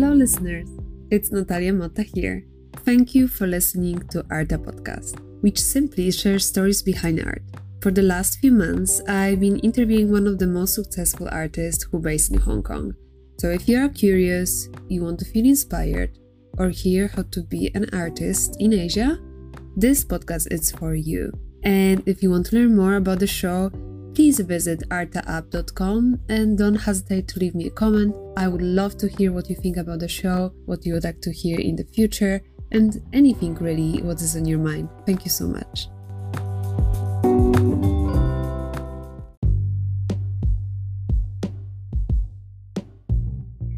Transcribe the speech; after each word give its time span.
Hello, 0.00 0.14
listeners. 0.14 0.66
It's 1.10 1.30
Natalia 1.30 1.74
Motta 1.74 2.02
here. 2.02 2.46
Thank 2.86 3.14
you 3.14 3.28
for 3.28 3.46
listening 3.46 3.98
to 4.08 4.24
Arta 4.30 4.56
Podcast, 4.56 5.20
which 5.42 5.60
simply 5.60 6.10
shares 6.10 6.46
stories 6.46 6.82
behind 6.82 7.20
art. 7.20 7.42
For 7.82 7.90
the 7.90 8.00
last 8.00 8.38
few 8.38 8.50
months, 8.50 9.02
I've 9.06 9.40
been 9.40 9.58
interviewing 9.58 10.10
one 10.10 10.26
of 10.26 10.38
the 10.38 10.46
most 10.46 10.74
successful 10.74 11.28
artists 11.30 11.84
who 11.84 11.98
based 11.98 12.32
in 12.32 12.40
Hong 12.40 12.62
Kong. 12.62 12.94
So 13.40 13.50
if 13.50 13.68
you 13.68 13.76
are 13.76 13.90
curious, 13.90 14.70
you 14.88 15.04
want 15.04 15.18
to 15.18 15.26
feel 15.26 15.44
inspired, 15.44 16.16
or 16.56 16.70
hear 16.70 17.08
how 17.08 17.24
to 17.32 17.42
be 17.42 17.70
an 17.74 17.84
artist 17.92 18.56
in 18.58 18.72
Asia, 18.72 19.20
this 19.76 20.02
podcast 20.02 20.50
is 20.50 20.70
for 20.70 20.94
you. 20.94 21.30
And 21.62 22.02
if 22.08 22.22
you 22.22 22.30
want 22.30 22.46
to 22.46 22.56
learn 22.56 22.74
more 22.74 22.94
about 22.94 23.18
the 23.18 23.26
show, 23.26 23.70
please 24.14 24.40
visit 24.40 24.82
artaapp.com 24.88 26.20
and 26.28 26.58
don't 26.58 26.74
hesitate 26.74 27.28
to 27.28 27.38
leave 27.38 27.54
me 27.54 27.66
a 27.66 27.70
comment. 27.70 28.14
I 28.36 28.48
would 28.48 28.62
love 28.62 28.96
to 28.98 29.08
hear 29.08 29.32
what 29.32 29.48
you 29.48 29.56
think 29.56 29.76
about 29.76 30.00
the 30.00 30.08
show, 30.08 30.52
what 30.66 30.84
you 30.84 30.94
would 30.94 31.04
like 31.04 31.20
to 31.22 31.32
hear 31.32 31.58
in 31.60 31.76
the 31.76 31.84
future, 31.84 32.42
and 32.72 33.00
anything 33.12 33.54
really 33.54 34.02
what 34.02 34.20
is 34.20 34.36
on 34.36 34.44
your 34.44 34.58
mind. 34.58 34.88
Thank 35.06 35.24
you 35.24 35.30
so 35.30 35.46
much. 35.46 35.88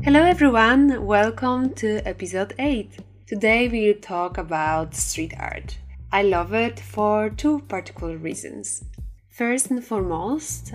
Hello 0.05 0.21
everyone, 0.25 1.07
welcome 1.07 1.73
to 1.75 2.07
episode 2.07 2.55
8. 2.59 2.99
Today 3.27 3.69
we'll 3.69 4.01
talk 4.01 4.37
about 4.37 4.95
street 4.95 5.33
art. 5.39 5.79
I 6.11 6.23
love 6.23 6.53
it 6.53 6.81
for 6.81 7.31
two 7.31 7.61
particular 7.61 8.17
reasons. 8.17 8.85
First 9.33 9.71
and 9.71 9.83
foremost, 9.83 10.75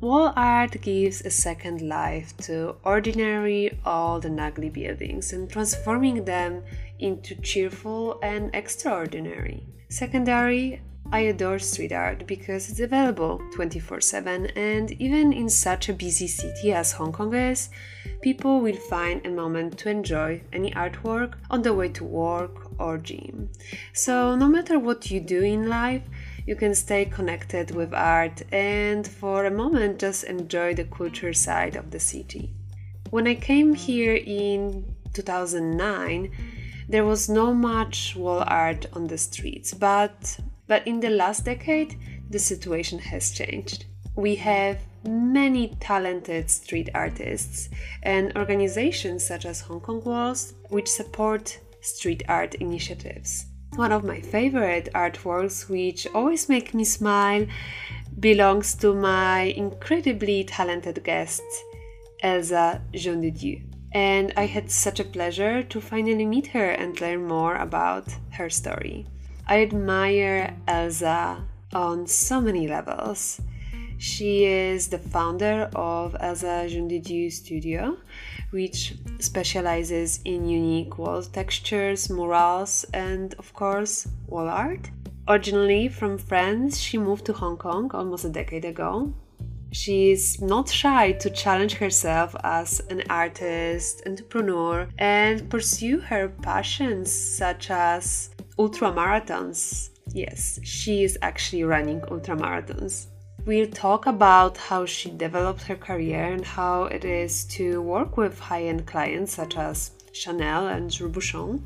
wall 0.00 0.32
art 0.36 0.80
gives 0.80 1.22
a 1.22 1.30
second 1.30 1.82
life 1.82 2.36
to 2.42 2.76
ordinary, 2.84 3.80
old 3.84 4.24
and 4.24 4.38
ugly 4.38 4.70
buildings 4.70 5.32
and 5.32 5.50
transforming 5.50 6.24
them 6.24 6.62
into 7.00 7.34
cheerful 7.34 8.20
and 8.22 8.54
extraordinary. 8.54 9.66
Secondary, 9.88 10.80
I 11.10 11.20
adore 11.20 11.58
street 11.58 11.90
art 11.90 12.28
because 12.28 12.70
it's 12.70 12.78
available 12.78 13.40
24 13.54 14.00
7, 14.00 14.46
and 14.54 14.92
even 15.00 15.32
in 15.32 15.48
such 15.48 15.88
a 15.88 15.92
busy 15.92 16.28
city 16.28 16.72
as 16.72 16.92
Hong 16.92 17.12
Kong 17.12 17.34
is, 17.34 17.70
people 18.22 18.60
will 18.60 18.76
find 18.76 19.24
a 19.26 19.30
moment 19.30 19.78
to 19.78 19.90
enjoy 19.90 20.42
any 20.52 20.70
artwork 20.72 21.34
on 21.50 21.62
the 21.62 21.74
way 21.74 21.88
to 21.90 22.04
work 22.04 22.70
or 22.80 22.98
gym. 22.98 23.50
So, 23.92 24.36
no 24.36 24.46
matter 24.46 24.78
what 24.78 25.10
you 25.10 25.20
do 25.20 25.42
in 25.42 25.68
life, 25.68 26.02
you 26.46 26.54
can 26.54 26.74
stay 26.74 27.04
connected 27.04 27.74
with 27.74 27.92
art 27.92 28.42
and 28.52 29.06
for 29.06 29.44
a 29.44 29.50
moment 29.50 29.98
just 29.98 30.24
enjoy 30.24 30.72
the 30.74 30.84
culture 30.84 31.32
side 31.32 31.74
of 31.74 31.90
the 31.90 31.98
city. 31.98 32.54
When 33.10 33.26
I 33.26 33.34
came 33.34 33.74
here 33.74 34.14
in 34.14 34.94
2009, 35.12 36.30
there 36.88 37.04
was 37.04 37.28
no 37.28 37.52
much 37.52 38.14
wall 38.14 38.44
art 38.46 38.86
on 38.92 39.08
the 39.08 39.18
streets, 39.18 39.74
but 39.74 40.38
but 40.68 40.86
in 40.86 41.00
the 41.00 41.10
last 41.10 41.44
decade, 41.44 41.98
the 42.30 42.38
situation 42.38 42.98
has 42.98 43.30
changed. 43.30 43.86
We 44.16 44.36
have 44.36 44.78
many 45.04 45.76
talented 45.80 46.50
street 46.50 46.90
artists 46.94 47.68
and 48.02 48.36
organizations 48.36 49.24
such 49.24 49.46
as 49.46 49.60
Hong 49.60 49.80
Kong 49.80 50.02
Walls, 50.04 50.54
which 50.70 50.88
support 50.88 51.60
street 51.80 52.22
art 52.28 52.56
initiatives. 52.56 53.46
One 53.76 53.92
of 53.92 54.04
my 54.04 54.22
favorite 54.22 54.88
artworks, 54.94 55.68
which 55.68 56.06
always 56.14 56.48
make 56.48 56.72
me 56.72 56.82
smile, 56.82 57.46
belongs 58.18 58.74
to 58.76 58.94
my 58.94 59.52
incredibly 59.54 60.44
talented 60.44 61.04
guest, 61.04 61.42
Elsa 62.22 62.80
Jean 62.94 63.20
de 63.20 63.30
Dieu. 63.30 63.60
And 63.92 64.32
I 64.34 64.46
had 64.46 64.70
such 64.70 64.98
a 64.98 65.04
pleasure 65.04 65.62
to 65.62 65.80
finally 65.82 66.24
meet 66.24 66.46
her 66.48 66.70
and 66.70 66.98
learn 67.02 67.28
more 67.28 67.56
about 67.56 68.08
her 68.30 68.48
story. 68.48 69.06
I 69.46 69.60
admire 69.60 70.56
Elsa 70.66 71.44
on 71.74 72.06
so 72.06 72.40
many 72.40 72.66
levels. 72.66 73.42
She 73.98 74.46
is 74.46 74.88
the 74.88 74.98
founder 74.98 75.68
of 75.74 76.16
Elsa 76.18 76.66
Jean 76.66 76.88
de 76.88 76.98
Dieu 76.98 77.28
Studio, 77.28 77.98
which 78.56 78.94
specializes 79.18 80.20
in 80.24 80.48
unique 80.48 80.96
wall 80.98 81.22
textures, 81.22 82.08
murals, 82.08 82.86
and 82.94 83.34
of 83.34 83.52
course, 83.52 84.08
wall 84.26 84.48
art. 84.48 84.84
Originally 85.28 85.88
from 85.88 86.16
France, 86.16 86.78
she 86.78 86.96
moved 86.96 87.24
to 87.26 87.34
Hong 87.34 87.58
Kong 87.58 87.90
almost 87.92 88.24
a 88.24 88.30
decade 88.40 88.64
ago. 88.64 89.12
She 89.72 90.10
is 90.10 90.40
not 90.40 90.70
shy 90.70 91.12
to 91.22 91.28
challenge 91.28 91.74
herself 91.74 92.34
as 92.44 92.80
an 92.88 93.02
artist, 93.10 94.02
entrepreneur, 94.06 94.88
and 94.98 95.50
pursue 95.50 95.98
her 96.00 96.28
passions 96.50 97.12
such 97.12 97.70
as 97.70 98.30
ultramarathons. 98.58 99.90
Yes, 100.14 100.58
she 100.62 101.04
is 101.04 101.18
actually 101.20 101.64
running 101.64 102.00
ultramarathons. 102.12 103.08
We'll 103.46 103.68
talk 103.68 104.06
about 104.06 104.56
how 104.56 104.86
she 104.86 105.08
developed 105.08 105.62
her 105.68 105.76
career 105.76 106.24
and 106.24 106.44
how 106.44 106.86
it 106.86 107.04
is 107.04 107.44
to 107.56 107.80
work 107.80 108.16
with 108.16 108.40
high 108.40 108.64
end 108.64 108.86
clients 108.86 109.34
such 109.34 109.56
as 109.56 109.92
Chanel 110.12 110.66
and 110.66 110.90
Robuchon. 110.90 111.62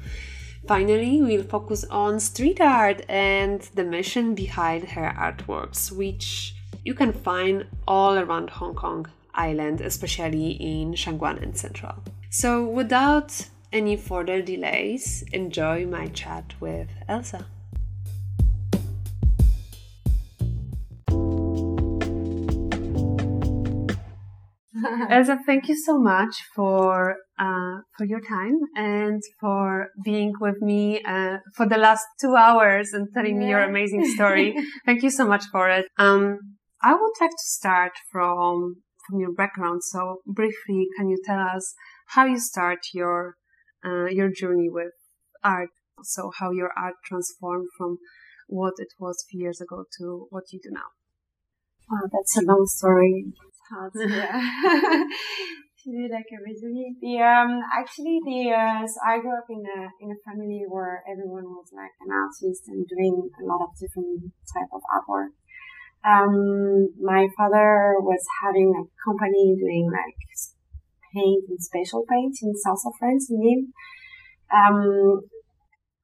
Finally, 0.69 1.23
we'll 1.23 1.43
focus 1.43 1.85
on 1.85 2.21
street 2.21 2.61
art 2.61 3.01
and 3.09 3.63
the 3.75 3.83
mission 3.83 4.35
behind 4.35 4.91
her 4.91 5.15
artworks, 5.17 5.91
which 5.91 6.55
you 6.85 6.93
can 6.93 7.15
find 7.15 7.65
all 7.89 8.19
around 8.19 8.51
Hong 8.51 8.75
Kong 8.75 9.07
Island, 9.33 9.81
especially 9.81 10.51
in 10.51 10.93
Sheung 10.93 11.17
Wan 11.17 11.39
and 11.39 11.57
Central. 11.57 11.95
So, 12.29 12.63
without 12.63 13.49
any 13.73 13.97
further 13.97 14.43
delays, 14.43 15.25
enjoy 15.33 15.87
my 15.87 16.09
chat 16.09 16.53
with 16.61 16.89
Elsa. 17.09 17.47
Elsa, 25.11 25.39
thank 25.47 25.69
you 25.69 25.77
so 25.77 25.99
much 25.99 26.35
for 26.55 27.17
uh, 27.39 27.81
for 27.97 28.05
your 28.05 28.21
time 28.21 28.59
and 28.77 29.23
for 29.41 29.89
being 30.05 30.33
with 30.41 30.61
me 30.61 31.03
uh, 31.03 31.39
for 31.57 31.67
the 31.67 31.77
last 31.77 32.05
two 32.21 32.35
hours 32.37 32.93
and 32.93 33.09
telling 33.15 33.35
yeah. 33.35 33.41
me 33.41 33.49
your 33.49 33.61
amazing 33.63 34.05
story. 34.15 34.55
thank 34.87 35.03
you 35.03 35.11
so 35.11 35.27
much 35.27 35.45
for 35.53 35.69
it. 35.69 35.87
Um, 35.99 36.39
I 36.83 36.93
would 36.93 37.13
like 37.21 37.31
to 37.31 37.49
start 37.59 37.93
from 38.11 38.83
from 39.07 39.21
your 39.21 39.33
background. 39.33 39.83
So 39.85 40.19
briefly, 40.27 40.87
can 40.97 41.09
you 41.09 41.19
tell 41.25 41.41
us 41.41 41.75
how 42.09 42.27
you 42.27 42.39
start 42.39 42.79
your 42.95 43.35
uh, 43.85 44.07
your 44.07 44.31
journey 44.31 44.69
with 44.69 44.93
art. 45.43 45.71
So 46.03 46.31
how 46.39 46.51
your 46.51 46.71
art 46.77 46.95
transformed 47.05 47.69
from 47.77 47.99
what 48.49 48.75
it 48.79 48.89
was 48.99 49.23
a 49.23 49.29
few 49.31 49.41
years 49.41 49.61
ago 49.61 49.85
to 49.99 50.27
what 50.31 50.45
you 50.53 50.61
do 50.63 50.71
now. 50.73 50.91
Wow, 51.91 52.09
that's 52.13 52.37
a 52.39 52.43
long 52.45 52.67
story. 52.67 53.27
Hard 53.71 53.93
to, 53.95 54.03
to 54.03 55.91
do 55.95 56.09
like 56.11 56.27
a 56.35 56.39
resume. 56.43 56.99
The 57.01 57.23
um 57.23 57.63
actually 57.71 58.19
the 58.27 58.51
uh, 58.51 58.83
so 58.83 58.99
I 59.07 59.21
grew 59.21 59.31
up 59.31 59.47
in 59.49 59.63
a 59.63 59.81
in 60.03 60.11
a 60.11 60.19
family 60.27 60.67
where 60.69 61.03
everyone 61.07 61.45
was 61.45 61.71
like 61.71 61.95
an 62.03 62.11
artist 62.11 62.67
and 62.67 62.83
doing 62.87 63.31
a 63.31 63.45
lot 63.47 63.63
of 63.63 63.79
different 63.79 64.33
type 64.51 64.71
of 64.75 64.83
artwork. 64.91 65.39
Um, 66.03 66.91
my 66.99 67.29
father 67.37 67.95
was 68.01 68.25
having 68.43 68.75
a 68.75 68.85
company 69.05 69.55
doing 69.55 69.87
like 69.93 70.19
paint 71.15 71.45
and 71.49 71.63
special 71.63 72.05
paint 72.09 72.35
in 72.43 72.55
south 72.57 72.83
of 72.87 72.95
France 72.99 73.31
in 73.31 73.39
Nîmes. 73.39 73.71
Um, 74.51 75.21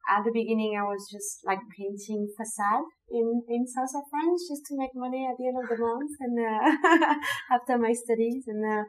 at 0.08 0.24
the 0.24 0.32
beginning, 0.32 0.78
I 0.78 0.84
was 0.84 1.08
just 1.10 1.44
like 1.44 1.58
painting 1.76 2.28
facade 2.36 2.86
in, 3.10 3.42
in 3.48 3.66
south 3.66 3.94
of 3.94 4.04
France 4.10 4.46
just 4.48 4.66
to 4.66 4.76
make 4.76 4.94
money 4.94 5.26
at 5.28 5.36
the 5.38 5.46
end 5.48 5.58
of 5.58 5.68
the 5.68 5.78
month 5.78 6.10
and 6.20 6.38
uh, 6.38 7.14
after 7.54 7.78
my 7.78 7.92
studies 7.92 8.44
and 8.46 8.64
uh, 8.64 8.84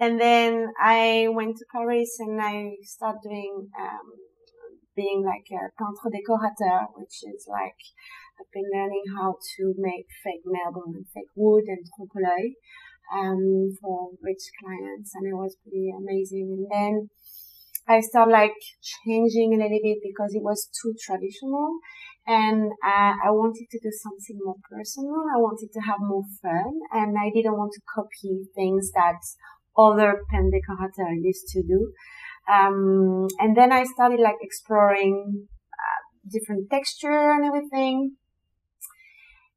and 0.00 0.20
then 0.20 0.68
I 0.80 1.28
went 1.30 1.56
to 1.58 1.64
Paris 1.72 2.16
and 2.20 2.40
I 2.40 2.76
started 2.82 3.20
doing 3.22 3.68
um, 3.78 4.08
being 4.96 5.22
like 5.24 5.46
a 5.52 5.70
peintre 5.78 6.10
décorateur, 6.10 6.88
which 6.96 7.22
is 7.22 7.46
like 7.48 7.80
I've 8.40 8.52
been 8.52 8.70
learning 8.72 9.04
how 9.16 9.36
to 9.56 9.74
make 9.78 10.06
fake 10.24 10.44
marble 10.44 10.84
and 10.86 11.06
fake 11.14 11.32
wood 11.34 11.64
and 11.66 11.84
trompe 11.96 12.54
um, 13.14 13.76
for 13.80 14.10
rich 14.22 14.50
clients, 14.60 15.14
and 15.14 15.26
it 15.26 15.34
was 15.34 15.56
pretty 15.62 15.90
amazing. 15.96 16.48
And 16.50 16.66
then 16.70 17.10
I 17.88 18.00
started 18.00 18.32
like 18.32 18.58
changing 18.82 19.54
a 19.54 19.62
little 19.62 19.80
bit 19.82 19.98
because 20.02 20.34
it 20.34 20.42
was 20.42 20.68
too 20.82 20.94
traditional, 21.00 21.78
and 22.26 22.70
uh, 22.84 23.14
I 23.24 23.30
wanted 23.30 23.66
to 23.70 23.78
do 23.82 23.90
something 23.90 24.38
more 24.44 24.60
personal. 24.70 25.24
I 25.34 25.38
wanted 25.40 25.70
to 25.72 25.80
have 25.80 26.00
more 26.00 26.24
fun, 26.42 26.72
and 26.92 27.16
I 27.18 27.30
didn't 27.34 27.56
want 27.56 27.72
to 27.72 27.80
copy 27.94 28.44
things 28.54 28.90
that 28.92 29.20
other 29.76 30.20
peintres 30.30 30.60
décorateurs 30.60 31.22
used 31.22 31.48
to 31.54 31.62
do. 31.62 31.92
Um, 32.52 33.28
and 33.38 33.56
then 33.56 33.72
I 33.72 33.84
started 33.84 34.20
like 34.20 34.40
exploring 34.40 35.46
uh, 35.72 36.00
different 36.30 36.70
texture 36.70 37.32
and 37.32 37.44
everything. 37.44 38.16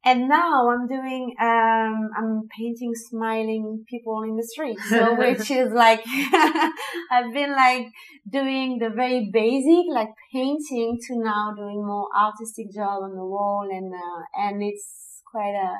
And 0.03 0.27
now 0.27 0.69
I'm 0.69 0.87
doing, 0.87 1.35
um, 1.39 2.09
I'm 2.17 2.47
painting 2.57 2.91
smiling 2.95 3.85
people 3.87 4.23
in 4.23 4.35
the 4.35 4.43
street. 4.43 4.79
So, 4.89 5.13
which 5.17 5.51
is 5.51 5.71
like, 5.71 6.01
I've 7.11 7.31
been 7.33 7.51
like 7.51 7.85
doing 8.27 8.79
the 8.79 8.89
very 8.89 9.29
basic, 9.31 9.85
like 9.93 10.09
painting 10.33 10.97
to 11.07 11.19
now 11.19 11.53
doing 11.55 11.85
more 11.85 12.07
artistic 12.17 12.73
job 12.73 13.03
on 13.03 13.15
the 13.15 13.23
wall. 13.23 13.67
And, 13.71 13.93
uh, 13.93 14.41
and 14.41 14.63
it's 14.63 15.21
quite 15.31 15.53
a, 15.53 15.75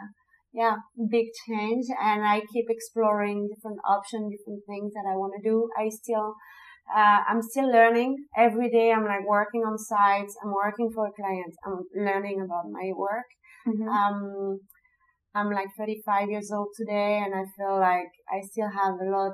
yeah, 0.53 0.75
big 1.09 1.25
change. 1.47 1.85
And 1.99 2.23
I 2.23 2.41
keep 2.53 2.65
exploring 2.69 3.49
different 3.49 3.79
options, 3.89 4.33
different 4.37 4.61
things 4.67 4.93
that 4.93 5.09
I 5.11 5.15
want 5.15 5.33
to 5.41 5.49
do. 5.49 5.67
I 5.75 5.89
still, 5.89 6.35
uh, 6.95 7.21
I'm 7.27 7.41
still 7.41 7.71
learning 7.71 8.17
every 8.37 8.69
day. 8.69 8.91
I'm 8.91 9.05
like 9.05 9.25
working 9.25 9.61
on 9.61 9.79
sites. 9.79 10.35
I'm 10.43 10.53
working 10.53 10.91
for 10.93 11.07
a 11.07 11.11
client. 11.11 11.55
I'm 11.65 11.79
learning 11.95 12.39
about 12.45 12.69
my 12.69 12.91
work 12.95 13.25
Mm-hmm. 13.67 13.87
Um, 13.87 14.59
I'm 15.33 15.51
like 15.51 15.67
35 15.77 16.29
years 16.29 16.51
old 16.51 16.67
today 16.77 17.21
and 17.23 17.33
I 17.33 17.43
feel 17.57 17.79
like 17.79 18.11
I 18.29 18.41
still 18.51 18.69
have 18.69 18.95
a 18.95 19.09
lot 19.09 19.33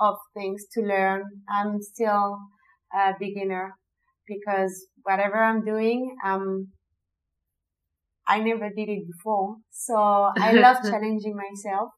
of 0.00 0.16
things 0.34 0.64
to 0.72 0.82
learn. 0.82 1.22
I'm 1.48 1.80
still 1.80 2.38
a 2.94 3.12
beginner 3.18 3.74
because 4.26 4.86
whatever 5.02 5.36
I'm 5.36 5.64
doing, 5.64 6.16
um, 6.24 6.68
I 8.26 8.40
never 8.40 8.70
did 8.70 8.88
it 8.88 9.04
before. 9.06 9.56
So 9.70 9.94
I 9.96 10.52
love 10.64 10.78
challenging 10.82 11.36
myself. 11.36 11.90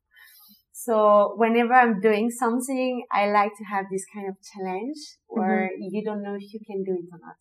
So 0.73 1.35
whenever 1.37 1.75
I'm 1.75 2.01
doing 2.01 2.31
something, 2.31 3.05
I 3.13 3.31
like 3.31 3.51
to 3.59 3.65
have 3.65 3.87
this 3.91 4.05
kind 4.15 4.29
of 4.29 4.37
challenge 4.53 4.97
where 5.27 5.71
mm-hmm. 5.73 5.89
you 5.91 6.05
don't 6.05 6.23
know 6.23 6.35
if 6.35 6.53
you 6.53 6.61
can 6.67 6.85
do 6.85 6.93
it 6.93 7.07
or 7.13 7.19
not. 7.21 7.37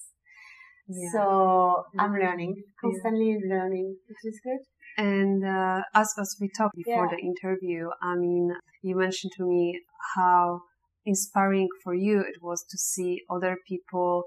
Yeah. 0.87 1.09
So 1.11 1.83
I'm 1.99 2.13
learning, 2.13 2.63
constantly 2.81 3.31
yeah. 3.31 3.55
learning, 3.55 3.97
which 4.07 4.33
is 4.33 4.39
good. 4.43 4.59
And 4.97 5.45
uh, 5.45 5.81
as 5.93 6.13
as 6.19 6.35
we 6.41 6.49
talked 6.49 6.75
before 6.75 7.05
yeah. 7.05 7.15
the 7.15 7.21
interview, 7.21 7.89
I 8.01 8.15
mean, 8.15 8.51
you 8.81 8.95
mentioned 8.95 9.33
to 9.37 9.45
me 9.45 9.81
how 10.15 10.61
inspiring 11.05 11.67
for 11.83 11.93
you 11.93 12.19
it 12.19 12.41
was 12.41 12.63
to 12.69 12.77
see 12.77 13.21
other 13.29 13.57
people 13.67 14.23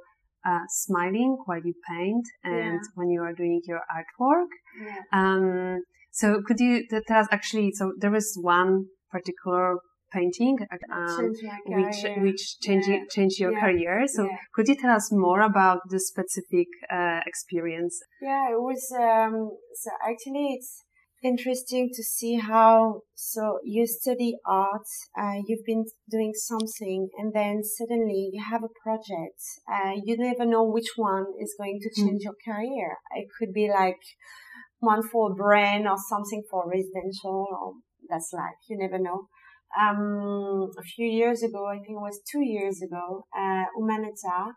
uh, 0.46 0.60
smiling 0.68 1.36
while 1.44 1.60
you 1.62 1.74
paint 1.88 2.24
and 2.44 2.80
when 2.94 3.10
you 3.10 3.20
are 3.20 3.34
doing 3.34 3.60
your 3.66 3.82
artwork. 3.92 4.50
Um, 5.12 5.82
so 6.10 6.42
could 6.46 6.58
you 6.58 6.86
tell 7.06 7.20
us 7.20 7.28
actually? 7.30 7.72
So 7.72 7.92
there 7.98 8.10
was 8.10 8.36
one 8.40 8.86
particular 9.10 9.76
painting, 10.12 10.58
um, 10.92 11.32
which 11.66 11.96
which 12.18 12.60
changed 12.60 12.88
yeah. 12.88 13.04
changed 13.10 13.38
your 13.38 13.52
yeah. 13.52 13.60
career. 13.60 14.06
So 14.06 14.24
yeah. 14.24 14.36
could 14.54 14.68
you 14.68 14.76
tell 14.76 14.94
us 14.94 15.10
more 15.12 15.40
about 15.40 15.80
the 15.88 16.00
specific 16.00 16.68
uh, 16.92 17.20
experience? 17.26 18.00
Yeah, 18.20 18.52
it 18.52 18.60
was. 18.60 18.82
Um, 18.98 19.50
so 19.74 19.90
actually, 20.08 20.56
it's 20.56 20.82
interesting 21.22 21.90
to 21.94 22.02
see 22.02 22.36
how. 22.36 23.02
So 23.14 23.58
you 23.64 23.86
study 23.86 24.34
art, 24.46 24.88
uh, 25.18 25.38
you've 25.46 25.64
been 25.66 25.84
doing 26.10 26.32
something, 26.34 27.08
and 27.18 27.32
then 27.34 27.62
suddenly 27.62 28.30
you 28.32 28.42
have 28.50 28.62
a 28.64 28.74
project. 28.82 29.40
Uh, 29.70 29.92
you 30.04 30.16
never 30.16 30.44
know 30.44 30.64
which 30.64 30.92
one 30.96 31.26
is 31.40 31.54
going 31.58 31.78
to 31.82 31.90
hmm. 31.94 32.08
change 32.08 32.22
mm. 32.22 32.24
your 32.24 32.36
career. 32.44 32.96
It 33.14 33.28
could 33.38 33.52
be 33.52 33.68
like 33.68 34.00
one 34.80 35.02
for 35.06 35.30
a 35.30 35.34
brand 35.34 35.86
or 35.86 35.96
something 36.08 36.42
for 36.50 36.64
residential 36.68 37.46
or 37.50 37.74
that's 38.08 38.32
life. 38.32 38.58
You 38.68 38.78
never 38.78 38.98
know 38.98 39.28
um, 39.78 40.70
a 40.78 40.82
few 40.82 41.06
years 41.06 41.42
ago, 41.42 41.66
I 41.66 41.76
think 41.76 41.90
it 41.90 42.06
was 42.08 42.20
two 42.30 42.42
years 42.42 42.82
ago, 42.82 43.26
uh, 43.36 43.64
Uma 43.76 43.98
Nota, 43.98 44.54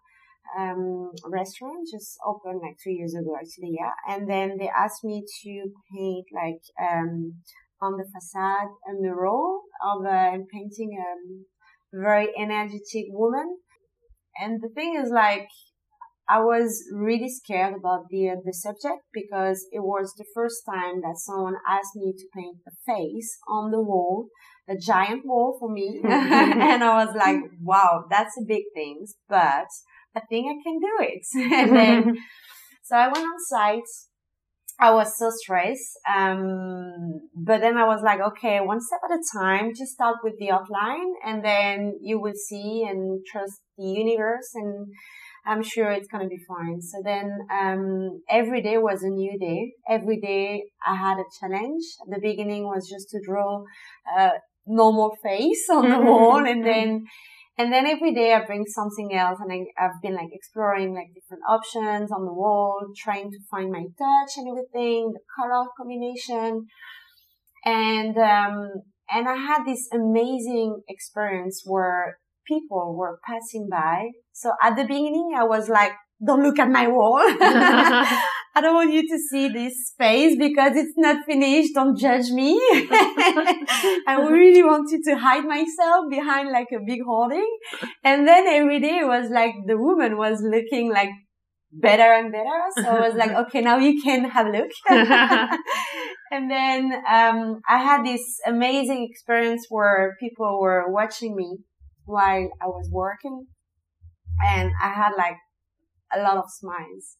um, 0.57 1.11
restaurant 1.25 1.87
just 1.91 2.17
opened 2.25 2.61
like 2.61 2.77
two 2.83 2.91
years 2.91 3.13
ago, 3.13 3.35
actually, 3.35 3.75
yeah. 3.79 3.93
And 4.07 4.29
then 4.29 4.57
they 4.57 4.69
asked 4.69 5.03
me 5.03 5.23
to 5.43 5.71
paint 5.93 6.25
like, 6.33 6.61
um, 6.81 7.35
on 7.81 7.97
the 7.97 8.05
facade 8.05 8.69
a 8.89 8.93
mural 8.93 9.61
of 9.83 10.05
uh, 10.05 10.37
painting 10.51 10.97
a 10.97 11.97
very 11.97 12.29
energetic 12.37 13.05
woman. 13.09 13.57
And 14.39 14.61
the 14.61 14.69
thing 14.69 14.95
is 15.03 15.11
like, 15.11 15.49
I 16.29 16.39
was 16.39 16.83
really 16.93 17.29
scared 17.29 17.75
about 17.75 18.05
the 18.09 18.35
the 18.43 18.53
subject 18.53 19.03
because 19.13 19.65
it 19.71 19.83
was 19.83 20.13
the 20.17 20.25
first 20.33 20.63
time 20.65 21.01
that 21.01 21.17
someone 21.17 21.55
asked 21.67 21.95
me 21.95 22.13
to 22.17 22.25
paint 22.33 22.57
a 22.67 22.71
face 22.85 23.37
on 23.47 23.71
the 23.71 23.81
wall 23.81 24.29
a 24.67 24.77
giant 24.77 25.25
wall 25.25 25.57
for 25.59 25.69
me. 25.69 26.01
and 26.03 26.83
I 26.83 27.05
was 27.05 27.15
like, 27.15 27.39
wow, 27.61 28.05
that's 28.09 28.37
a 28.37 28.45
big 28.45 28.63
thing, 28.73 29.05
but 29.27 29.67
I 30.15 30.21
think 30.29 30.47
I 30.47 30.55
can 30.63 30.79
do 30.79 30.97
it. 30.99 31.25
and 31.53 31.75
then, 31.75 32.17
so 32.83 32.95
I 32.95 33.07
went 33.07 33.25
on 33.25 33.39
site. 33.39 33.89
I 34.79 34.91
was 34.91 35.17
so 35.17 35.29
stressed. 35.29 35.99
Um, 36.11 37.29
but 37.35 37.61
then 37.61 37.77
I 37.77 37.85
was 37.85 38.01
like, 38.03 38.19
okay, 38.19 38.59
one 38.59 38.81
step 38.81 38.99
at 39.05 39.15
a 39.15 39.21
time, 39.37 39.71
just 39.77 39.93
start 39.93 40.17
with 40.23 40.33
the 40.39 40.51
outline 40.51 41.13
and 41.23 41.45
then 41.45 41.99
you 42.01 42.19
will 42.19 42.33
see 42.33 42.85
and 42.89 43.23
trust 43.31 43.61
the 43.77 43.85
universe 43.85 44.49
and 44.55 44.87
I'm 45.45 45.63
sure 45.63 45.91
it's 45.91 46.07
going 46.07 46.23
to 46.23 46.29
be 46.29 46.41
fine. 46.47 46.81
So 46.81 47.01
then, 47.03 47.37
um, 47.51 48.21
every 48.29 48.61
day 48.61 48.77
was 48.77 49.03
a 49.03 49.09
new 49.09 49.37
day. 49.37 49.73
Every 49.89 50.19
day 50.19 50.63
I 50.85 50.95
had 50.95 51.17
a 51.17 51.25
challenge. 51.39 51.83
The 52.07 52.19
beginning 52.21 52.65
was 52.65 52.89
just 52.89 53.09
to 53.09 53.19
draw, 53.25 53.63
a 54.17 54.31
normal 54.65 55.15
face 55.21 55.67
on 55.69 55.89
the 55.89 55.99
wall 55.99 56.45
and 56.47 56.65
then 56.65 57.05
and 57.57 57.71
then 57.71 57.85
every 57.85 58.13
day 58.13 58.33
I 58.33 58.43
bring 58.45 58.65
something 58.65 59.13
else 59.13 59.37
and 59.39 59.51
I, 59.51 59.81
have 59.81 60.01
been 60.01 60.15
like 60.15 60.29
exploring 60.31 60.95
like 60.95 61.13
different 61.13 61.43
options 61.47 62.11
on 62.11 62.25
the 62.25 62.33
wall, 62.33 62.79
trying 62.97 63.29
to 63.29 63.37
find 63.51 63.71
my 63.71 63.83
touch 63.83 64.31
and 64.37 64.47
everything, 64.49 65.13
the 65.13 65.19
color 65.37 65.65
combination. 65.77 66.65
And, 67.63 68.17
um, 68.17 68.71
and 69.07 69.29
I 69.29 69.35
had 69.35 69.65
this 69.65 69.87
amazing 69.93 70.81
experience 70.89 71.61
where 71.63 72.17
people 72.47 72.95
were 72.97 73.19
passing 73.23 73.67
by. 73.69 74.07
So 74.33 74.51
at 74.61 74.75
the 74.75 74.83
beginning, 74.83 75.31
I 75.37 75.43
was 75.43 75.69
like, 75.69 75.93
don't 76.25 76.43
look 76.43 76.59
at 76.59 76.69
my 76.69 76.87
wall. 76.87 77.19
I 78.55 78.61
don't 78.61 78.75
want 78.75 78.93
you 78.93 79.01
to 79.07 79.17
see 79.17 79.49
this 79.49 79.87
space 79.87 80.37
because 80.37 80.75
it's 80.75 80.93
not 80.95 81.25
finished. 81.25 81.73
Don't 81.73 81.97
judge 81.97 82.29
me. 82.29 82.53
I 84.07 84.27
really 84.29 84.61
wanted 84.61 85.01
to 85.05 85.17
hide 85.17 85.45
myself 85.45 86.05
behind 86.09 86.51
like 86.51 86.67
a 86.71 86.79
big 86.85 87.01
hoarding. 87.03 87.49
And 88.03 88.27
then 88.27 88.45
every 88.47 88.79
day 88.79 88.99
it 88.99 89.07
was 89.07 89.29
like 89.31 89.53
the 89.65 89.77
woman 89.77 90.17
was 90.17 90.41
looking 90.41 90.91
like 90.91 91.09
better 91.71 92.03
and 92.03 92.31
better. 92.31 92.61
So 92.77 92.83
I 92.83 93.07
was 93.07 93.15
like, 93.15 93.31
okay, 93.31 93.61
now 93.61 93.77
you 93.77 94.01
can 94.01 94.29
have 94.29 94.45
a 94.45 94.51
look. 94.51 94.71
and 96.31 96.49
then, 96.49 96.93
um, 97.09 97.59
I 97.67 97.79
had 97.79 98.05
this 98.05 98.21
amazing 98.45 99.07
experience 99.09 99.65
where 99.69 100.15
people 100.19 100.59
were 100.61 100.91
watching 100.91 101.35
me 101.35 101.57
while 102.05 102.49
I 102.61 102.67
was 102.67 102.87
working 102.91 103.47
and 104.41 104.71
I 104.81 104.89
had 104.93 105.11
like 105.17 105.37
a 106.15 106.21
lot 106.21 106.37
of 106.37 106.45
smiles. 106.49 107.17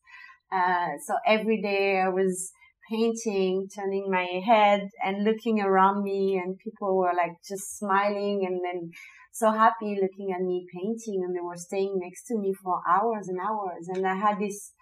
Uh, 0.51 0.97
so 1.05 1.15
every 1.25 1.61
day 1.61 1.99
I 1.99 2.09
was 2.09 2.51
painting, 2.89 3.67
turning 3.73 4.09
my 4.09 4.41
head 4.45 4.89
and 5.03 5.23
looking 5.23 5.59
around 5.59 6.03
me 6.03 6.39
and 6.43 6.57
people 6.57 6.97
were 6.97 7.13
like 7.15 7.33
just 7.47 7.77
smiling 7.77 8.45
and 8.45 8.61
then 8.63 8.91
so 9.31 9.51
happy 9.51 9.97
looking 9.99 10.31
at 10.31 10.41
me 10.41 10.67
painting 10.71 11.23
and 11.23 11.35
they 11.35 11.41
were 11.41 11.57
staying 11.57 11.97
next 11.99 12.25
to 12.27 12.37
me 12.37 12.53
for 12.53 12.81
hours 12.87 13.27
and 13.27 13.39
hours. 13.39 13.87
And 13.87 14.05
I 14.05 14.15
had 14.15 14.39
this 14.39 14.73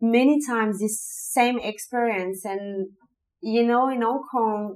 many 0.00 0.38
times 0.46 0.80
this 0.80 1.00
same 1.32 1.58
experience 1.58 2.44
and 2.44 2.88
you 3.40 3.64
know, 3.64 3.88
in 3.88 4.02
Hong 4.02 4.24
Kong, 4.30 4.74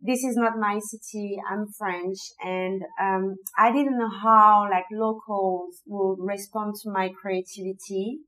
this 0.00 0.24
is 0.24 0.36
not 0.36 0.58
my 0.58 0.78
city. 0.78 1.36
I'm 1.50 1.66
French 1.78 2.18
and, 2.42 2.82
um, 3.00 3.36
I 3.58 3.72
didn't 3.72 3.98
know 3.98 4.10
how 4.10 4.66
like 4.70 4.86
locals 4.90 5.82
would 5.86 6.18
respond 6.20 6.74
to 6.82 6.90
my 6.90 7.10
creativity 7.20 8.20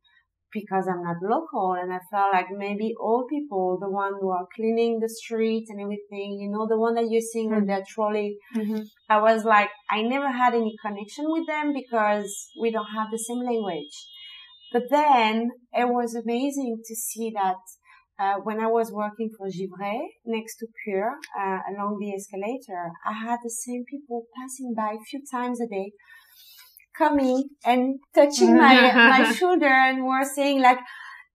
because 0.52 0.86
I'm 0.86 1.02
not 1.02 1.16
local 1.22 1.74
and 1.80 1.92
I 1.92 1.98
felt 2.10 2.32
like 2.32 2.46
maybe 2.50 2.94
all 3.00 3.26
people, 3.28 3.78
the 3.80 3.90
one 3.90 4.12
who 4.20 4.30
are 4.30 4.46
cleaning 4.54 5.00
the 5.00 5.08
streets 5.08 5.70
and 5.70 5.80
everything, 5.80 6.38
you 6.40 6.50
know, 6.50 6.66
the 6.68 6.78
one 6.78 6.94
that 6.94 7.10
you're 7.10 7.22
seeing 7.22 7.48
mm-hmm. 7.48 7.60
with 7.60 7.68
their 7.68 7.82
trolley. 7.88 8.36
Mm-hmm. 8.54 8.82
I 9.08 9.20
was 9.20 9.44
like, 9.44 9.70
I 9.90 10.02
never 10.02 10.30
had 10.30 10.54
any 10.54 10.74
connection 10.84 11.24
with 11.28 11.46
them 11.46 11.72
because 11.72 12.50
we 12.60 12.70
don't 12.70 12.92
have 12.94 13.08
the 13.10 13.18
same 13.18 13.42
language. 13.42 14.06
But 14.72 14.84
then 14.90 15.50
it 15.72 15.88
was 15.88 16.14
amazing 16.14 16.78
to 16.86 16.94
see 16.94 17.30
that 17.34 17.56
uh, 18.22 18.34
when 18.46 18.60
I 18.60 18.68
was 18.68 18.92
working 18.92 19.30
for 19.36 19.46
Givray 19.48 19.98
next 20.24 20.56
to 20.58 20.66
Pure 20.84 21.12
uh, 21.38 21.58
along 21.70 21.98
the 22.00 22.10
escalator, 22.14 22.82
I 23.04 23.12
had 23.12 23.38
the 23.42 23.50
same 23.50 23.84
people 23.92 24.24
passing 24.36 24.74
by 24.76 24.90
a 25.00 25.04
few 25.08 25.20
times 25.30 25.60
a 25.60 25.66
day 25.66 25.92
coming 26.96 27.48
and 27.64 27.98
touching 28.14 28.56
my 28.56 28.74
my 29.14 29.32
shoulder 29.32 29.72
and 29.88 30.04
were 30.04 30.24
saying 30.24 30.60
like 30.60 30.78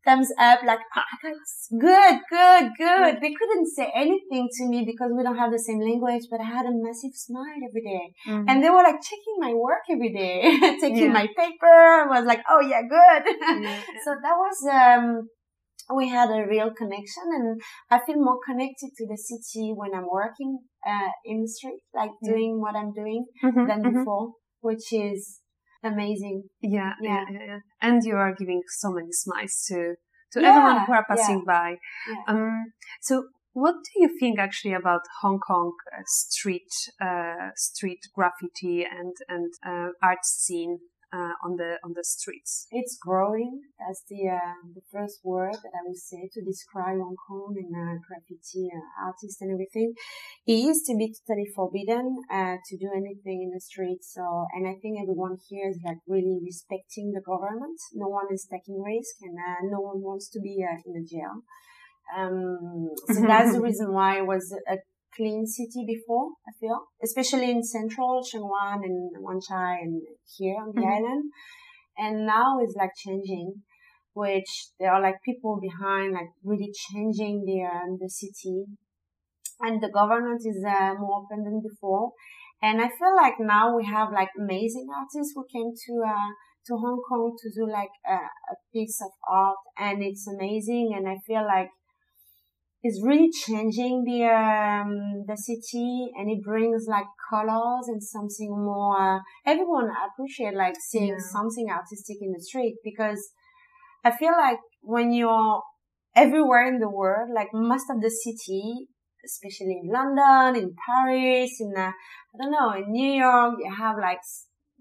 thumbs 0.05 0.31
up 0.39 0.59
like 0.63 0.79
oh, 0.95 1.31
good 1.79 2.19
good 2.29 2.65
good 2.77 3.15
they 3.21 3.33
couldn't 3.39 3.67
say 3.77 3.91
anything 3.93 4.47
to 4.57 4.65
me 4.69 4.85
because 4.85 5.11
we 5.15 5.23
don't 5.23 5.37
have 5.37 5.51
the 5.51 5.59
same 5.59 5.81
language 5.81 6.23
but 6.31 6.39
i 6.39 6.45
had 6.45 6.65
a 6.65 6.71
massive 6.71 7.11
smile 7.13 7.59
every 7.67 7.81
day. 7.81 8.05
Mm-hmm. 8.27 8.47
and 8.47 8.63
they 8.63 8.69
were 8.69 8.85
like 8.89 9.01
checking 9.09 9.37
my 9.39 9.53
work 9.53 9.83
every 9.91 10.13
day 10.13 10.35
taking 10.85 11.09
yeah. 11.09 11.19
my 11.19 11.27
paper 11.41 11.77
I 12.03 12.05
was 12.07 12.25
like 12.25 12.43
oh 12.49 12.61
yeah 12.61 12.83
good 12.97 13.23
yeah. 13.63 13.81
so 14.05 14.15
that 14.23 14.35
was 14.43 14.57
um 14.81 15.27
we 15.95 16.09
had 16.09 16.29
a 16.29 16.47
real 16.47 16.71
connection 16.71 17.23
and 17.33 17.61
I 17.89 17.99
feel 18.05 18.17
more 18.17 18.39
connected 18.45 18.89
to 18.97 19.07
the 19.07 19.17
city 19.17 19.73
when 19.75 19.93
I'm 19.93 20.07
working, 20.11 20.59
uh, 20.85 21.11
in 21.25 21.41
the 21.41 21.47
street, 21.47 21.81
like 21.93 22.11
yeah. 22.21 22.31
doing 22.31 22.61
what 22.61 22.75
I'm 22.75 22.93
doing 22.93 23.25
mm-hmm, 23.43 23.67
than 23.67 23.83
mm-hmm. 23.83 23.99
before, 23.99 24.33
which 24.61 24.91
is 24.91 25.39
amazing. 25.83 26.43
Yeah, 26.61 26.93
yeah, 27.01 27.23
yeah, 27.31 27.45
yeah, 27.45 27.59
And 27.81 28.03
you 28.03 28.15
are 28.15 28.35
giving 28.37 28.61
so 28.67 28.91
many 28.91 29.11
smiles 29.11 29.63
to, 29.69 29.95
to 30.33 30.41
yeah, 30.41 30.49
everyone 30.49 30.85
who 30.85 30.93
are 30.93 31.05
passing 31.07 31.43
by. 31.45 31.75
Um, 32.27 32.73
so 33.01 33.27
what 33.53 33.73
do 33.73 34.01
you 34.01 34.17
think 34.19 34.39
actually 34.39 34.73
about 34.73 35.01
Hong 35.21 35.39
Kong 35.39 35.73
uh, 35.91 36.01
street, 36.05 36.69
uh, 37.01 37.49
street 37.55 37.99
graffiti 38.13 38.85
and, 38.85 39.15
and, 39.29 39.51
uh, 39.65 39.91
art 40.03 40.25
scene? 40.25 40.79
Uh, 41.13 41.33
on 41.43 41.55
the 41.55 41.77
on 41.83 41.93
the 41.95 42.03
streets. 42.03 42.67
It's 42.71 42.97
growing. 42.97 43.61
That's 43.79 44.03
the 44.09 44.29
uh, 44.29 44.59
the 44.75 44.81
first 44.91 45.19
word 45.23 45.55
that 45.55 45.73
I 45.73 45.83
would 45.85 45.97
say 45.97 46.29
to 46.33 46.41
describe 46.43 46.97
Hong 46.99 47.15
Kong 47.27 47.55
and 47.55 47.71
uh, 47.71 48.01
graffiti 48.05 48.69
uh, 48.73 49.05
artists 49.07 49.41
and 49.41 49.51
everything. 49.51 49.93
It 50.45 50.59
used 50.59 50.85
to 50.87 50.95
be 50.95 51.13
totally 51.13 51.47
forbidden 51.55 52.17
uh, 52.31 52.57
to 52.59 52.77
do 52.77 52.89
anything 52.95 53.43
in 53.43 53.51
the 53.53 53.61
streets. 53.61 54.13
So, 54.13 54.45
and 54.53 54.67
I 54.67 54.75
think 54.81 54.99
everyone 55.01 55.37
here 55.49 55.69
is 55.69 55.79
like 55.85 55.99
really 56.07 56.39
respecting 56.43 57.11
the 57.11 57.21
government. 57.21 57.79
No 57.93 58.07
one 58.07 58.27
is 58.31 58.47
taking 58.51 58.81
risk, 58.81 59.15
and 59.21 59.37
uh, 59.37 59.63
no 59.63 59.79
one 59.79 60.01
wants 60.01 60.29
to 60.31 60.39
be 60.39 60.59
in 60.59 60.95
a 60.95 61.05
jail. 61.05 61.43
Um, 62.17 62.89
so 63.07 63.21
that's 63.21 63.53
the 63.53 63.61
reason 63.67 63.91
why 63.93 64.19
it 64.19 64.25
was 64.25 64.53
a 64.67 64.77
clean 65.17 65.45
city 65.45 65.83
before, 65.85 66.29
I 66.47 66.51
feel, 66.59 66.79
especially 67.03 67.49
in 67.51 67.63
central 67.63 68.21
Sheung 68.21 68.49
and 68.83 69.11
Wan 69.19 69.39
Chai 69.41 69.79
and 69.81 70.01
here 70.37 70.55
on 70.61 70.71
the 70.73 70.81
mm-hmm. 70.81 70.89
island. 70.89 71.23
And 71.97 72.25
now 72.27 72.59
it's 72.61 72.75
like 72.77 72.91
changing, 72.95 73.63
which 74.13 74.69
there 74.79 74.93
are 74.93 75.01
like 75.01 75.15
people 75.25 75.59
behind, 75.59 76.13
like 76.13 76.29
really 76.43 76.71
changing 76.91 77.43
the, 77.45 77.63
um, 77.65 77.97
the 77.99 78.09
city. 78.09 78.65
And 79.59 79.81
the 79.81 79.89
government 79.89 80.41
is 80.45 80.63
uh, 80.63 80.93
more 80.99 81.25
open 81.25 81.43
than 81.43 81.61
before. 81.67 82.11
And 82.61 82.79
I 82.79 82.87
feel 82.87 83.15
like 83.15 83.35
now 83.39 83.75
we 83.75 83.85
have 83.85 84.09
like 84.13 84.29
amazing 84.39 84.87
artists 84.95 85.33
who 85.35 85.45
came 85.51 85.71
to, 85.73 85.93
uh, 86.05 86.31
to 86.67 86.73
Hong 86.77 87.01
Kong 87.07 87.35
to 87.41 87.49
do 87.49 87.69
like 87.71 87.93
a, 88.07 88.13
a 88.13 88.55
piece 88.71 88.99
of 89.01 89.11
art 89.27 89.57
and 89.77 90.03
it's 90.03 90.27
amazing. 90.27 90.93
And 90.95 91.07
I 91.07 91.17
feel 91.25 91.45
like 91.45 91.69
is 92.83 93.01
really 93.03 93.29
changing 93.31 94.03
the 94.05 94.23
um, 94.25 95.23
the 95.27 95.35
city 95.35 96.09
and 96.15 96.29
it 96.29 96.43
brings 96.43 96.85
like 96.87 97.05
colors 97.29 97.87
and 97.87 98.01
something 98.03 98.51
more 98.51 99.21
everyone 99.45 99.89
appreciate 100.05 100.53
like 100.53 100.75
seeing 100.79 101.09
yeah. 101.09 101.31
something 101.31 101.67
artistic 101.69 102.17
in 102.21 102.31
the 102.31 102.39
street 102.39 102.75
because 102.83 103.29
i 104.05 104.11
feel 104.11 104.31
like 104.31 104.59
when 104.81 105.11
you're 105.11 105.61
everywhere 106.15 106.67
in 106.67 106.79
the 106.79 106.89
world 106.89 107.29
like 107.33 107.49
most 107.53 107.85
of 107.89 107.99
the 108.01 108.11
city 108.11 108.87
especially 109.25 109.79
in 109.83 109.91
london 109.91 110.61
in 110.61 110.75
paris 110.85 111.57
in 111.59 111.73
uh, 111.75 111.89
i 111.89 112.37
don't 112.39 112.51
know 112.51 112.73
in 112.73 112.91
new 112.91 113.11
york 113.11 113.55
you 113.57 113.73
have 113.75 113.95
like 113.99 114.19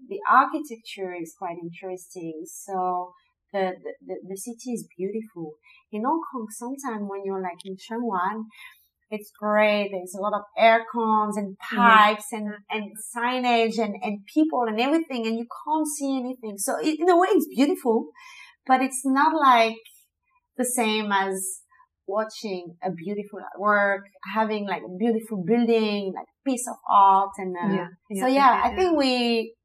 the 0.07 0.19
architecture 0.29 1.15
is 1.19 1.33
quite 1.37 1.57
interesting 1.61 2.43
so 2.45 3.11
the, 3.53 3.71
the, 4.05 4.15
the 4.29 4.37
city 4.37 4.71
is 4.73 4.87
beautiful. 4.97 5.53
In 5.91 6.03
Hong 6.03 6.21
Kong, 6.31 6.47
sometimes 6.49 7.05
when 7.07 7.21
you're 7.25 7.41
like 7.41 7.59
in 7.65 7.75
Sheung 7.75 8.03
Wan, 8.03 8.45
it's 9.09 9.31
great. 9.39 9.89
There's 9.91 10.15
a 10.17 10.21
lot 10.21 10.33
of 10.33 10.41
air 10.57 10.85
cons 10.91 11.37
and 11.37 11.57
pipes 11.57 12.25
yeah. 12.31 12.39
and, 12.39 12.53
and 12.69 12.91
signage 13.15 13.77
and, 13.77 13.95
and 14.01 14.19
people 14.33 14.65
and 14.67 14.79
everything 14.79 15.25
and 15.25 15.37
you 15.37 15.45
can't 15.65 15.87
see 15.87 16.17
anything. 16.17 16.57
So 16.57 16.77
it, 16.79 16.99
in 16.99 17.09
a 17.09 17.17
way, 17.17 17.27
it's 17.31 17.47
beautiful, 17.47 18.07
but 18.65 18.81
it's 18.81 19.01
not 19.05 19.33
like 19.33 19.77
the 20.57 20.65
same 20.65 21.11
as 21.11 21.61
watching 22.05 22.75
a 22.83 22.91
beautiful 22.91 23.39
artwork, 23.39 24.01
having 24.33 24.67
like 24.67 24.81
a 24.81 24.97
beautiful 24.97 25.43
building, 25.45 26.13
like 26.15 26.27
piece 26.45 26.67
of 26.67 26.75
art. 26.89 27.31
And, 27.37 27.55
uh, 27.55 27.75
yeah, 27.75 27.87
yeah, 28.09 28.21
so 28.21 28.27
yeah, 28.27 28.61
I 28.63 28.75
think 28.75 28.97
we, 28.97 29.55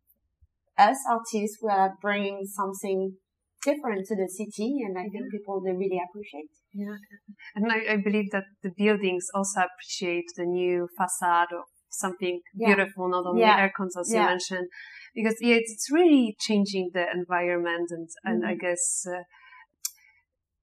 as 0.78 0.98
artists, 1.10 1.58
we 1.62 1.70
are 1.70 1.94
bringing 2.00 2.44
something 2.44 3.16
different 3.62 4.06
to 4.06 4.16
the 4.16 4.28
city 4.28 4.80
and 4.84 4.98
I 4.98 5.08
think 5.08 5.30
people 5.30 5.60
they 5.60 5.72
really 5.72 6.00
appreciate. 6.02 6.50
Yeah. 6.74 6.96
And 7.54 7.70
I, 7.70 7.94
I 7.94 7.96
believe 8.02 8.30
that 8.32 8.44
the 8.62 8.70
buildings 8.76 9.26
also 9.34 9.60
appreciate 9.60 10.26
the 10.36 10.44
new 10.44 10.88
facade 10.98 11.52
of 11.52 11.64
something 11.90 12.40
yeah. 12.54 12.74
beautiful, 12.74 13.08
not 13.08 13.26
only 13.26 13.42
yeah. 13.42 13.58
air 13.58 13.72
cons 13.76 13.96
as 13.96 14.10
you 14.12 14.20
mentioned, 14.20 14.68
because 15.14 15.36
yeah, 15.40 15.56
it's, 15.56 15.72
it's, 15.72 15.88
really 15.92 16.36
changing 16.40 16.90
the 16.94 17.04
environment 17.14 17.88
and, 17.90 18.08
and 18.24 18.42
mm-hmm. 18.42 18.50
I 18.50 18.54
guess, 18.54 19.04
uh, 19.06 19.22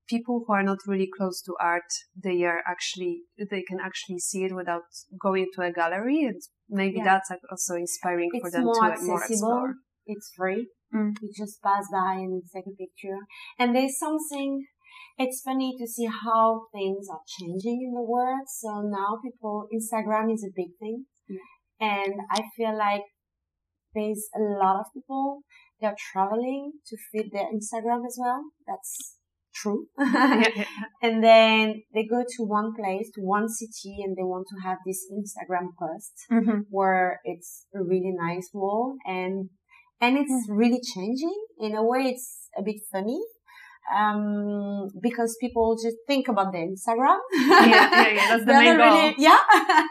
people 0.08 0.44
who 0.46 0.54
are 0.54 0.64
not 0.64 0.80
really 0.88 1.08
close 1.16 1.42
to 1.44 1.54
art, 1.62 1.92
they 2.22 2.44
are 2.44 2.62
actually, 2.68 3.22
they 3.38 3.62
can 3.62 3.80
actually 3.80 4.18
see 4.18 4.44
it 4.44 4.56
without 4.56 4.82
going 5.22 5.48
to 5.54 5.62
a 5.62 5.72
gallery 5.72 6.24
and 6.24 6.42
maybe 6.68 7.00
that's 7.04 7.30
also 7.52 7.76
inspiring 7.76 8.30
it's 8.34 8.42
for 8.42 8.52
them 8.52 8.64
more 8.64 8.74
to 8.74 8.92
accessible. 8.92 9.08
more 9.08 9.24
explore. 9.24 9.74
It's 10.08 10.32
free. 10.36 10.68
Mm. 10.94 11.14
You 11.22 11.32
just 11.36 11.62
pass 11.62 11.86
by 11.92 12.14
and 12.14 12.44
take 12.54 12.66
a 12.66 12.76
picture. 12.76 13.18
And 13.58 13.76
there's 13.76 13.98
something, 13.98 14.66
it's 15.18 15.42
funny 15.42 15.76
to 15.80 15.88
see 15.88 16.06
how 16.06 16.68
things 16.74 17.08
are 17.10 17.22
changing 17.40 17.82
in 17.88 17.94
the 17.94 18.02
world. 18.02 18.48
So 18.48 18.82
now 18.82 19.20
people, 19.24 19.68
Instagram 19.74 20.34
is 20.34 20.44
a 20.44 20.54
big 20.56 20.72
thing. 20.80 21.06
And 21.80 22.14
I 22.32 22.42
feel 22.58 22.78
like 22.78 23.04
there's 23.96 24.28
a 24.36 24.42
lot 24.42 24.80
of 24.80 24.86
people, 24.94 25.42
they're 25.80 25.96
traveling 26.12 26.74
to 26.88 26.98
feed 27.12 27.32
their 27.32 27.46
Instagram 27.46 28.06
as 28.06 28.18
well. 28.20 28.44
That's 28.68 29.16
true. 29.56 29.88
and 29.98 31.24
then 31.24 31.84
they 31.94 32.06
go 32.06 32.24
to 32.24 32.44
one 32.44 32.74
place, 32.76 33.10
to 33.16 33.22
one 33.22 33.48
city, 33.48 33.98
and 34.04 34.16
they 34.16 34.24
want 34.24 34.48
to 34.50 34.68
have 34.68 34.80
this 34.86 35.06
Instagram 35.12 35.70
post 35.78 36.14
mm-hmm. 36.32 36.62
where 36.70 37.20
it's 37.24 37.66
a 37.74 37.82
really 37.82 38.14
nice 38.14 38.50
wall 38.54 38.96
and 39.06 39.50
and 40.02 40.18
it's 40.18 40.48
hmm. 40.48 40.56
really 40.56 40.82
changing 40.82 41.36
in 41.60 41.76
a 41.76 41.84
way 41.84 42.10
it's 42.10 42.50
a 42.58 42.64
bit 42.64 42.78
funny 42.92 43.20
um, 43.96 44.88
because 45.02 45.38
people 45.42 45.78
just 45.82 45.98
think 46.08 46.28
about 46.28 46.52
the 46.52 46.60
Instagram. 46.60 47.18
yeah, 47.34 47.66
yeah, 47.66 48.08
yeah, 48.08 48.28
that's 48.30 48.46
the 48.46 48.54
main 48.54 48.78
goal. 48.78 48.86
Really, 48.86 49.16
yeah. 49.18 49.40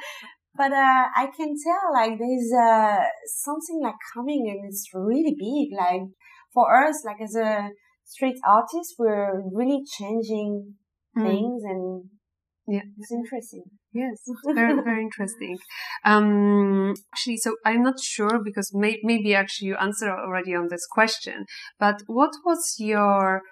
but, 0.57 0.73
uh, 0.73 1.05
I 1.17 1.29
can 1.37 1.55
tell 1.65 1.93
like 1.93 2.19
there's, 2.19 2.53
uh, 2.53 3.05
something 3.27 3.81
like 3.83 3.97
coming 4.15 4.47
and 4.49 4.69
it's 4.69 4.89
really 4.95 5.35
big. 5.39 5.77
Like 5.77 6.09
for 6.53 6.75
us, 6.75 7.03
like 7.05 7.21
as 7.23 7.35
a 7.35 7.71
street 8.05 8.37
artist, 8.47 8.95
we're 8.99 9.43
really 9.53 9.83
changing 9.99 10.75
mm. 11.17 11.27
things 11.27 11.63
and 11.65 12.05
yeah, 12.69 12.83
it's 12.99 13.11
interesting. 13.11 13.63
Yes, 13.93 14.19
very 14.45 14.75
very 14.83 15.03
interesting. 15.03 15.59
Um, 16.05 16.95
actually, 17.15 17.39
so 17.39 17.57
I'm 17.65 17.83
not 17.83 17.99
sure 17.99 18.39
because 18.45 18.75
may, 18.75 19.01
maybe 19.03 19.35
actually 19.35 19.69
you 19.69 19.77
answered 19.77 20.11
already 20.11 20.55
on 20.55 20.69
this 20.69 20.87
question. 20.87 21.47
But 21.81 22.03
what 22.07 22.33
was 22.45 22.77
your 22.79 23.43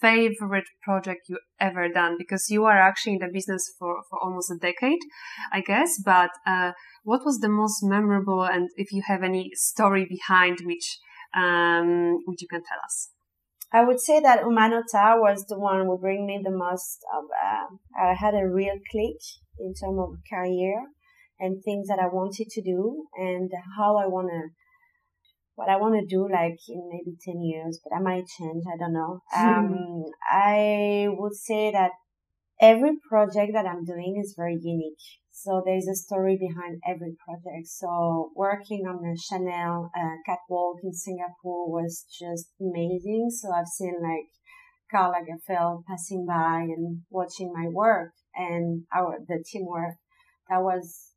favorite 0.00 0.68
project 0.82 1.22
you 1.28 1.38
ever 1.58 1.88
done? 1.88 2.14
Because 2.16 2.46
you 2.48 2.64
are 2.64 2.80
actually 2.80 3.14
in 3.14 3.18
the 3.18 3.32
business 3.32 3.64
for 3.76 4.02
for 4.08 4.22
almost 4.22 4.52
a 4.52 4.56
decade, 4.56 5.00
I 5.52 5.62
guess. 5.62 6.00
But 6.04 6.30
uh, 6.46 6.72
what 7.02 7.24
was 7.24 7.40
the 7.40 7.48
most 7.48 7.82
memorable? 7.82 8.44
And 8.44 8.68
if 8.76 8.92
you 8.92 9.02
have 9.06 9.24
any 9.24 9.50
story 9.54 10.06
behind 10.08 10.58
which 10.64 10.98
um, 11.34 12.18
which 12.26 12.42
you 12.42 12.48
can 12.48 12.62
tell 12.62 12.78
us. 12.84 13.10
I 13.72 13.84
would 13.84 14.00
say 14.00 14.20
that 14.20 14.42
Uma 14.42 14.68
Nota 14.68 15.14
was 15.16 15.46
the 15.46 15.58
one 15.58 15.86
who 15.86 15.98
bring 15.98 16.26
me 16.26 16.40
the 16.42 16.50
most 16.50 17.04
of, 17.16 17.24
uh, 17.24 17.66
I 18.00 18.14
had 18.14 18.34
a 18.34 18.48
real 18.48 18.78
click 18.90 19.20
in 19.58 19.74
terms 19.74 19.98
of 19.98 20.18
career 20.28 20.86
and 21.38 21.62
things 21.62 21.86
that 21.86 22.00
I 22.00 22.08
wanted 22.08 22.48
to 22.50 22.62
do 22.62 23.06
and 23.16 23.50
how 23.76 23.96
I 23.96 24.06
want 24.06 24.28
to, 24.30 24.48
what 25.54 25.68
I 25.68 25.76
want 25.76 25.94
to 26.00 26.06
do 26.06 26.28
like 26.30 26.58
in 26.68 26.88
maybe 26.90 27.16
10 27.24 27.40
years, 27.42 27.80
but 27.82 27.96
I 27.96 28.00
might 28.00 28.26
change. 28.38 28.64
I 28.66 28.76
don't 28.76 28.92
know. 28.92 29.20
Um, 29.36 30.04
I 30.28 31.06
would 31.08 31.34
say 31.34 31.70
that 31.70 31.92
every 32.60 32.96
project 33.08 33.52
that 33.54 33.66
I'm 33.66 33.84
doing 33.84 34.20
is 34.22 34.34
very 34.36 34.58
unique. 34.60 35.19
So 35.42 35.62
there's 35.64 35.88
a 35.88 35.94
story 35.94 36.36
behind 36.36 36.82
every 36.86 37.16
project. 37.24 37.66
So 37.66 38.30
working 38.36 38.84
on 38.86 39.00
the 39.00 39.18
Chanel 39.18 39.90
uh, 39.96 40.16
catwalk 40.26 40.76
in 40.84 40.92
Singapore 40.92 41.70
was 41.72 42.04
just 42.12 42.52
amazing. 42.60 43.30
So 43.30 43.48
I've 43.50 43.66
seen 43.66 43.94
like 44.02 44.28
Karl 44.90 45.14
Lagerfeld 45.14 45.84
passing 45.88 46.26
by 46.26 46.66
and 46.68 47.00
watching 47.08 47.54
my 47.54 47.68
work 47.72 48.12
and 48.34 48.82
our 48.94 49.18
the 49.26 49.42
teamwork. 49.50 49.94
That 50.50 50.60
was 50.60 51.12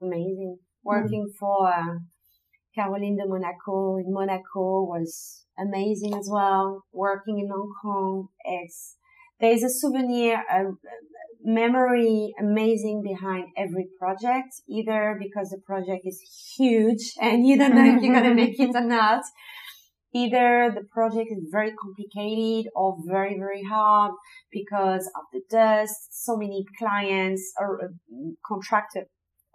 amazing. 0.00 0.56
Mm-hmm. 0.56 0.88
Working 0.88 1.26
mm. 1.28 1.36
for 1.38 1.68
uh, 1.68 1.98
Caroline 2.74 3.18
de 3.18 3.26
Monaco 3.26 3.98
in 3.98 4.06
Monaco 4.08 4.84
was 4.84 5.44
amazing 5.58 6.14
as 6.14 6.30
well. 6.32 6.84
Working 6.94 7.40
in 7.40 7.48
Hong 7.48 7.74
Kong, 7.82 8.28
it's 8.46 8.96
there's 9.38 9.62
a 9.62 9.68
souvenir, 9.68 10.42
a, 10.50 10.62
memory 11.44 12.32
amazing 12.40 13.02
behind 13.02 13.44
every 13.56 13.86
project, 13.98 14.48
either 14.68 15.16
because 15.20 15.50
the 15.50 15.60
project 15.64 16.02
is 16.04 16.20
huge 16.56 17.12
and 17.20 17.46
you 17.46 17.58
don't 17.58 17.74
know 17.74 17.84
if 17.84 18.02
you're 18.02 18.14
going 18.14 18.24
to 18.30 18.34
make 18.34 18.58
it 18.58 18.74
or 18.74 18.80
not. 18.80 19.22
either 20.14 20.72
the 20.72 20.84
project 20.92 21.28
is 21.30 21.44
very 21.50 21.72
complicated 21.72 22.70
or 22.74 22.96
very, 23.06 23.36
very 23.36 23.64
hard 23.64 24.12
because 24.50 25.06
of 25.16 25.24
the 25.32 25.42
dust, 25.50 26.08
so 26.10 26.36
many 26.36 26.64
clients 26.78 27.52
or 27.58 27.84
uh, 27.84 27.88
contracted 28.46 29.04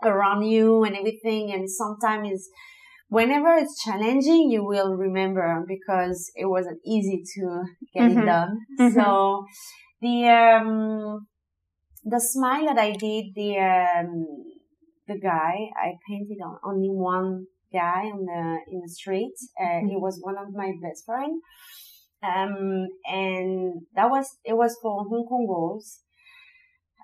around 0.04 0.44
you 0.44 0.84
and 0.84 0.96
everything. 0.96 1.52
And 1.52 1.70
sometimes 1.70 2.50
whenever 3.08 3.56
it's 3.56 3.82
challenging, 3.82 4.52
you 4.52 4.64
will 4.66 4.96
remember 4.96 5.66
because 5.68 6.30
it 6.36 6.46
wasn't 6.46 6.80
easy 6.86 7.24
to 7.36 7.64
get 7.94 8.12
mm-hmm. 8.12 8.20
it 8.20 8.26
done. 8.26 8.58
Mm-hmm. 8.80 9.00
So 9.00 9.46
the, 10.02 10.28
um, 10.28 11.28
the 12.10 12.20
smile 12.20 12.66
that 12.66 12.78
I 12.78 12.92
did, 12.92 13.36
the, 13.36 13.58
um, 13.58 14.28
the 15.08 15.20
guy, 15.20 15.70
I 15.76 15.94
painted 16.08 16.38
on 16.44 16.58
only 16.64 16.90
one 16.90 17.48
guy 17.72 18.06
on 18.14 18.26
the 18.26 18.72
in 18.72 18.82
the 18.82 18.90
street. 18.90 19.34
Uh, 19.60 19.66
mm-hmm. 19.66 19.88
He 19.88 19.96
was 19.96 20.20
one 20.22 20.38
of 20.38 20.54
my 20.54 20.72
best 20.82 21.06
friend, 21.06 21.42
um, 22.24 22.88
and 23.06 23.82
that 23.96 24.10
was 24.10 24.38
it 24.44 24.54
was 24.54 24.78
for 24.82 25.04
Hong 25.04 25.26
Kong 25.28 25.46
Walls. 25.48 26.02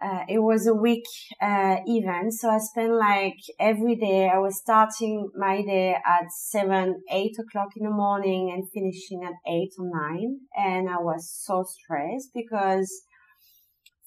Uh, 0.01 0.25
it 0.27 0.39
was 0.39 0.67
a 0.67 0.73
week 0.73 1.05
uh, 1.41 1.77
event, 1.87 2.33
so 2.33 2.49
I 2.49 2.57
spent 2.57 2.93
like 2.93 3.39
every 3.59 3.95
day. 3.95 4.29
I 4.29 4.39
was 4.39 4.57
starting 4.57 5.29
my 5.37 5.61
day 5.61 5.93
at 5.93 6.25
seven, 6.31 7.01
eight 7.09 7.37
o'clock 7.39 7.69
in 7.77 7.85
the 7.85 7.91
morning, 7.91 8.51
and 8.53 8.69
finishing 8.73 9.23
at 9.23 9.51
eight 9.51 9.71
or 9.79 9.89
nine. 9.89 10.39
And 10.55 10.89
I 10.89 10.97
was 10.97 11.31
so 11.31 11.63
stressed 11.63 12.31
because 12.33 12.91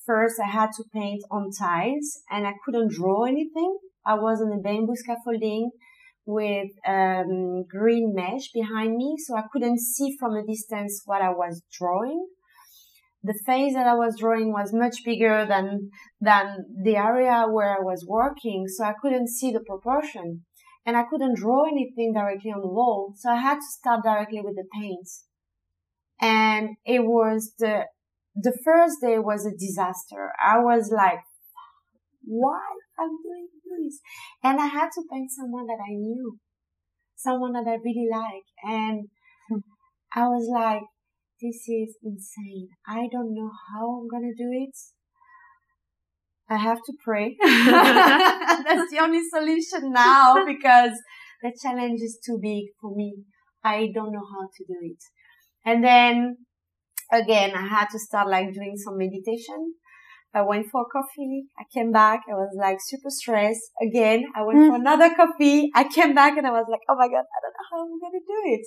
first 0.09 0.37
I 0.45 0.49
had 0.49 0.71
to 0.77 0.85
paint 0.93 1.23
on 1.31 1.51
tiles, 1.51 2.09
and 2.31 2.47
I 2.47 2.55
couldn't 2.65 2.93
draw 2.93 3.25
anything. 3.25 3.79
I 4.05 4.15
was 4.15 4.41
on 4.41 4.59
a 4.59 4.61
bamboo 4.61 4.97
scaffolding 4.97 5.71
with 6.25 6.71
um, 6.87 7.65
green 7.69 8.15
mesh 8.15 8.51
behind 8.53 8.97
me, 8.97 9.17
so 9.25 9.37
I 9.37 9.45
couldn't 9.53 9.81
see 9.81 10.17
from 10.19 10.33
a 10.35 10.45
distance 10.45 11.03
what 11.05 11.23
I 11.23 11.31
was 11.31 11.63
drawing. 11.79 12.27
The 13.23 13.39
face 13.47 13.75
that 13.75 13.87
I 13.87 13.95
was 13.95 14.19
drawing 14.19 14.53
was 14.53 14.73
much 14.73 14.97
bigger 15.05 15.45
than 15.47 15.91
than 16.21 16.45
the 16.83 16.97
area 16.97 17.45
where 17.51 17.73
I 17.79 17.83
was 17.83 18.07
working, 18.09 18.67
so 18.69 18.85
I 18.85 18.95
couldn't 19.01 19.29
see 19.29 19.51
the 19.53 19.61
proportion, 19.71 20.45
and 20.87 20.97
I 20.97 21.05
couldn't 21.11 21.37
draw 21.37 21.65
anything 21.67 22.13
directly 22.15 22.51
on 22.51 22.63
the 22.63 22.75
wall. 22.79 23.15
So 23.17 23.31
I 23.31 23.41
had 23.49 23.57
to 23.57 23.77
start 23.79 24.05
directly 24.05 24.41
with 24.43 24.55
the 24.55 24.69
paints, 24.81 25.27
and 26.21 26.77
it 26.85 27.03
was 27.05 27.53
the 27.59 27.87
the 28.41 28.57
first 28.65 29.01
day 29.01 29.19
was 29.19 29.45
a 29.45 29.57
disaster. 29.57 30.31
I 30.43 30.59
was 30.59 30.93
like, 30.95 31.21
why 32.25 32.61
I'm 32.99 33.17
doing 33.23 33.49
this? 33.65 34.01
And 34.43 34.61
I 34.61 34.67
had 34.67 34.91
to 34.95 35.03
find 35.11 35.29
someone 35.31 35.67
that 35.67 35.79
I 35.83 35.95
knew, 35.95 36.39
someone 37.17 37.53
that 37.53 37.67
I 37.67 37.77
really 37.85 38.09
like. 38.11 38.47
And 38.63 39.09
I 40.15 40.29
was 40.29 40.49
like, 40.53 40.83
this 41.41 41.69
is 41.69 41.97
insane. 42.03 42.69
I 42.87 43.09
don't 43.11 43.35
know 43.35 43.51
how 43.71 44.01
I'm 44.01 44.09
going 44.09 44.35
to 44.35 44.43
do 44.43 44.51
it. 44.53 44.77
I 46.51 46.57
have 46.57 46.79
to 46.79 46.93
pray. 47.05 47.37
That's 47.45 48.91
the 48.91 49.01
only 49.01 49.23
solution 49.29 49.93
now 49.93 50.45
because 50.47 50.93
the 51.43 51.53
challenge 51.63 52.01
is 52.01 52.19
too 52.25 52.39
big 52.41 52.65
for 52.81 52.95
me. 52.95 53.25
I 53.63 53.91
don't 53.95 54.13
know 54.13 54.25
how 54.33 54.47
to 54.47 54.65
do 54.67 54.79
it. 54.83 55.03
And 55.65 55.85
then 55.85 56.39
again, 57.13 57.53
I 57.55 57.67
had 57.67 57.87
to 57.93 57.99
start 57.99 58.29
like 58.29 58.53
doing 58.53 58.77
some 58.77 58.99
meditation. 58.99 59.75
I 60.35 60.43
went 60.43 60.67
for 60.71 60.85
coffee. 60.93 61.47
I 61.59 61.65
came 61.73 61.91
back. 61.91 62.21
I 62.29 62.35
was 62.35 62.55
like 62.59 62.79
super 62.81 63.09
stressed. 63.09 63.73
Again, 63.81 64.25
I 64.37 64.43
went 64.43 64.59
mm. 64.59 64.69
for 64.69 64.77
another 64.77 65.15
coffee. 65.15 65.71
I 65.75 65.85
came 65.85 66.15
back 66.15 66.37
and 66.37 66.47
I 66.47 66.51
was 66.51 66.67
like, 66.71 66.81
oh 66.89 66.97
my 66.97 67.09
God, 67.09 67.25
I 67.25 67.39
don't 67.43 67.57
know 67.57 67.69
how 67.71 67.83
I'm 67.83 68.01
going 68.01 68.13
to 68.13 68.27
do 68.27 68.41
it. 68.55 68.67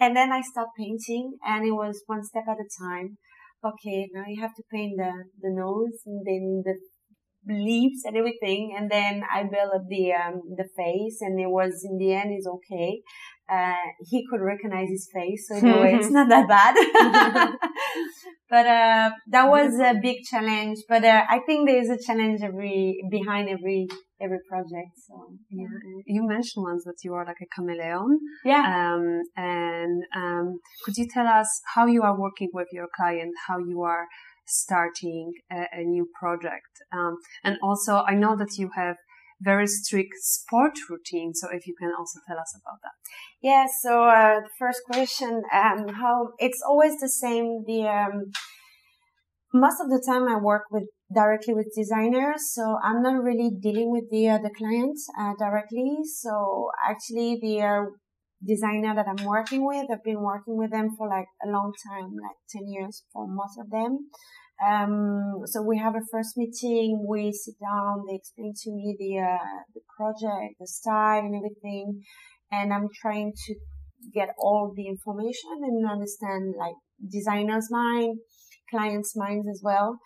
And 0.00 0.16
then 0.16 0.32
I 0.32 0.42
started 0.42 0.70
painting 0.76 1.32
and 1.44 1.66
it 1.66 1.72
was 1.72 2.02
one 2.06 2.24
step 2.24 2.44
at 2.46 2.58
a 2.60 2.68
time. 2.84 3.16
Okay, 3.64 4.08
now 4.12 4.24
you 4.28 4.40
have 4.40 4.54
to 4.54 4.62
paint 4.70 4.94
the, 4.98 5.10
the 5.40 5.50
nose 5.50 5.98
and 6.06 6.24
then 6.26 6.62
the 6.64 6.76
lips 7.48 8.04
and 8.04 8.16
everything. 8.16 8.76
And 8.76 8.90
then 8.90 9.22
I 9.32 9.44
built 9.44 9.74
up 9.74 9.88
the, 9.88 10.12
um, 10.12 10.42
the 10.56 10.68
face 10.76 11.18
and 11.22 11.40
it 11.40 11.48
was 11.48 11.84
in 11.88 11.96
the 11.96 12.12
end 12.12 12.36
is 12.38 12.46
okay. 12.46 13.00
Uh, 13.48 13.72
he 14.06 14.26
could 14.28 14.40
recognize 14.40 14.88
his 14.88 15.08
face. 15.12 15.48
So 15.48 15.56
in 15.56 15.68
a 15.68 15.80
way, 15.80 15.94
it's 15.94 16.10
not 16.10 16.28
that 16.28 16.46
bad. 16.46 16.74
but, 18.50 18.66
uh, 18.66 19.10
that 19.28 19.48
was 19.48 19.78
a 19.80 19.94
big 20.00 20.18
challenge. 20.30 20.78
But, 20.88 21.04
uh, 21.04 21.22
I 21.28 21.40
think 21.46 21.66
there 21.66 21.80
is 21.80 21.88
a 21.88 21.98
challenge 21.98 22.40
every, 22.42 22.98
behind 23.10 23.48
every, 23.48 23.88
every 24.20 24.38
project. 24.48 24.92
So, 25.06 25.32
yeah. 25.50 25.66
You 26.06 26.28
mentioned 26.28 26.64
once 26.64 26.84
that 26.84 26.98
you 27.04 27.14
are 27.14 27.24
like 27.24 27.40
a 27.42 27.46
chameleon. 27.54 28.20
Yeah. 28.44 28.64
Um, 28.66 29.22
and, 29.36 30.02
um, 30.14 30.58
could 30.84 30.96
you 30.96 31.06
tell 31.08 31.26
us 31.26 31.62
how 31.74 31.86
you 31.86 32.02
are 32.02 32.18
working 32.18 32.50
with 32.52 32.68
your 32.72 32.88
client, 32.94 33.32
how 33.46 33.58
you 33.58 33.82
are 33.82 34.06
starting 34.46 35.32
a, 35.50 35.64
a 35.72 35.84
new 35.84 36.06
project? 36.20 36.82
Um, 36.92 37.16
and 37.44 37.56
also 37.62 38.02
I 38.06 38.14
know 38.14 38.36
that 38.36 38.58
you 38.58 38.70
have 38.76 38.96
very 39.40 39.66
strict 39.66 40.14
sport 40.20 40.72
routine. 40.90 41.32
So 41.34 41.48
if 41.52 41.66
you 41.66 41.74
can 41.78 41.92
also 41.98 42.20
tell 42.26 42.38
us 42.38 42.54
about 42.60 42.78
that. 42.82 42.92
Yeah. 43.42 43.66
So 43.82 44.04
uh, 44.04 44.40
the 44.40 44.50
first 44.58 44.80
question, 44.90 45.42
um, 45.52 45.88
how 45.88 46.30
it's 46.38 46.62
always 46.66 46.98
the 47.00 47.08
same. 47.08 47.64
The 47.66 47.82
um, 47.86 48.32
most 49.54 49.80
of 49.80 49.88
the 49.88 50.02
time 50.04 50.28
I 50.28 50.38
work 50.38 50.64
with 50.70 50.84
directly 51.14 51.54
with 51.54 51.72
designers, 51.74 52.52
so 52.52 52.78
I'm 52.82 53.02
not 53.02 53.22
really 53.22 53.50
dealing 53.50 53.90
with 53.90 54.10
the 54.10 54.28
uh, 54.28 54.38
the 54.38 54.50
clients 54.50 55.08
uh, 55.18 55.32
directly. 55.38 55.98
So 56.04 56.70
actually, 56.88 57.38
the 57.40 57.62
uh, 57.62 57.84
designer 58.44 58.94
that 58.94 59.06
I'm 59.08 59.24
working 59.24 59.66
with, 59.66 59.86
I've 59.90 60.04
been 60.04 60.22
working 60.22 60.56
with 60.56 60.70
them 60.70 60.90
for 60.96 61.08
like 61.08 61.28
a 61.46 61.48
long 61.48 61.72
time, 61.88 62.10
like 62.22 62.36
ten 62.50 62.68
years 62.68 63.04
for 63.12 63.26
most 63.26 63.58
of 63.58 63.70
them. 63.70 64.10
Um, 64.64 65.42
so 65.46 65.62
we 65.62 65.78
have 65.78 65.94
a 65.94 66.02
first 66.10 66.36
meeting. 66.36 67.06
We 67.08 67.32
sit 67.32 67.54
down. 67.60 68.04
They 68.08 68.16
explain 68.16 68.54
to 68.64 68.70
me 68.70 68.96
the 68.98 69.18
uh, 69.20 69.62
the 69.74 69.80
project, 69.96 70.56
the 70.58 70.66
style, 70.66 71.20
and 71.20 71.34
everything. 71.36 72.02
And 72.50 72.72
I'm 72.72 72.88
trying 73.00 73.32
to 73.46 73.54
get 74.12 74.30
all 74.38 74.72
the 74.74 74.86
information 74.86 75.50
and 75.62 75.88
understand 75.88 76.54
like 76.58 76.74
designer's 77.10 77.68
mind, 77.70 78.18
client's 78.70 79.14
minds 79.16 79.46
as 79.48 79.60
well. 79.62 79.98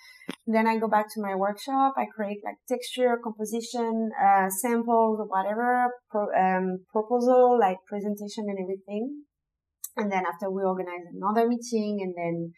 Then 0.47 0.67
I 0.67 0.79
go 0.79 0.89
back 0.89 1.07
to 1.15 1.23
my 1.23 1.35
workshop. 1.35 1.95
I 1.97 2.07
create 2.15 2.41
like 2.45 2.57
texture, 2.69 3.19
composition, 3.23 4.11
uh, 4.21 4.51
samples, 4.51 5.21
whatever, 5.29 5.89
pro, 6.11 6.27
um, 6.35 6.85
proposal, 6.91 7.59
like 7.59 7.79
presentation 7.89 8.47
and 8.49 8.59
everything. 8.61 9.23
And 9.97 10.11
then 10.11 10.25
after 10.27 10.51
we 10.51 10.63
organize 10.63 11.05
another 11.15 11.47
meeting 11.47 12.01
and 12.03 12.15
then 12.17 12.53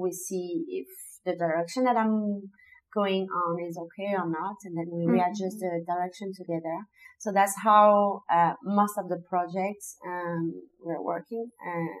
we 0.00 0.12
see 0.12 0.64
if 0.68 0.86
the 1.26 1.36
direction 1.36 1.84
that 1.84 1.96
I'm 1.96 2.50
going 2.94 3.26
on 3.28 3.52
is 3.68 3.76
okay 3.76 4.14
or 4.14 4.28
not, 4.28 4.56
and 4.64 4.74
then 4.78 4.88
we 4.90 5.04
mm-hmm. 5.04 5.16
readjust 5.16 5.58
the 5.60 5.84
direction 5.86 6.32
together. 6.34 6.78
So 7.18 7.32
that's 7.32 7.54
how 7.62 8.22
uh, 8.32 8.54
most 8.64 8.94
of 8.96 9.08
the 9.08 9.20
projects 9.28 9.96
um, 10.06 10.54
we're 10.80 11.02
working. 11.02 11.50
Uh, 11.60 11.92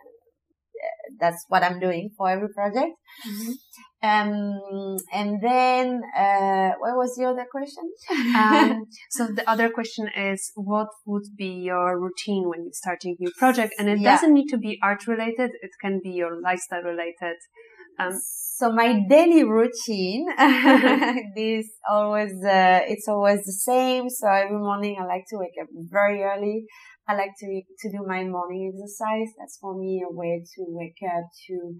that's 1.18 1.44
what 1.48 1.62
I'm 1.62 1.80
doing 1.80 2.10
for 2.16 2.30
every 2.30 2.48
project. 2.48 2.92
Mm-hmm. 3.26 3.52
Um, 4.02 4.98
and 5.12 5.40
then, 5.42 6.02
uh, 6.16 6.72
what 6.78 6.96
was 6.96 7.16
the 7.16 7.24
other 7.24 7.46
question? 7.50 7.84
um, 8.36 8.84
so 9.10 9.28
the 9.28 9.48
other 9.48 9.70
question 9.70 10.08
is, 10.16 10.52
what 10.54 10.88
would 11.06 11.28
be 11.36 11.52
your 11.70 11.98
routine 11.98 12.48
when 12.48 12.64
you're 12.64 12.72
starting 12.84 13.16
a 13.18 13.22
new 13.22 13.32
project? 13.38 13.74
And 13.78 13.88
it 13.88 14.00
yeah. 14.00 14.12
doesn't 14.12 14.34
need 14.34 14.48
to 14.48 14.58
be 14.58 14.78
art 14.82 15.06
related. 15.06 15.50
It 15.62 15.70
can 15.80 16.00
be 16.02 16.10
your 16.10 16.40
lifestyle 16.40 16.82
related. 16.82 17.36
Um, 17.98 18.20
so 18.58 18.72
my 18.72 19.00
daily 19.08 19.44
routine, 19.44 20.26
this 21.36 21.66
always, 21.88 22.32
uh, 22.44 22.80
it's 22.88 23.08
always 23.08 23.44
the 23.44 23.52
same. 23.52 24.08
So 24.08 24.28
every 24.28 24.58
morning 24.58 24.96
I 25.00 25.04
like 25.04 25.24
to 25.30 25.38
wake 25.38 25.56
up 25.60 25.68
very 25.72 26.22
early. 26.22 26.64
I 27.08 27.14
like 27.14 27.32
to, 27.38 27.62
to 27.80 27.90
do 27.90 28.04
my 28.06 28.24
morning 28.24 28.72
exercise. 28.74 29.28
That's 29.38 29.58
for 29.60 29.78
me 29.78 30.02
a 30.08 30.12
way 30.12 30.42
to 30.56 30.64
wake 30.68 30.98
up 31.04 31.24
to 31.48 31.76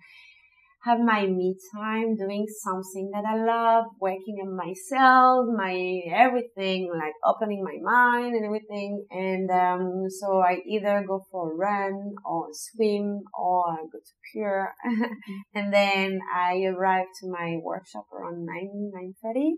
have 0.86 1.00
my 1.00 1.26
me 1.26 1.56
time 1.74 2.14
doing 2.14 2.46
something 2.62 3.10
that 3.12 3.24
I 3.26 3.44
love, 3.44 3.86
working 4.00 4.38
on 4.42 4.56
myself, 4.56 5.46
my 5.56 5.74
everything, 6.14 6.90
like 6.96 7.14
opening 7.24 7.64
my 7.64 7.78
mind 7.82 8.36
and 8.36 8.44
everything. 8.44 9.04
And 9.10 9.50
um, 9.50 10.04
so 10.08 10.38
I 10.38 10.58
either 10.64 11.04
go 11.06 11.26
for 11.30 11.52
a 11.52 11.56
run 11.56 12.14
or 12.24 12.48
swim 12.52 13.22
or 13.34 13.64
I 13.72 13.82
go 13.82 13.98
to 13.98 14.14
Pure. 14.32 14.74
and 15.54 15.72
then 15.72 16.20
I 16.32 16.62
arrive 16.66 17.06
to 17.20 17.30
my 17.30 17.56
workshop 17.62 18.06
around 18.12 18.46
9, 18.46 19.12
9.30. 19.24 19.50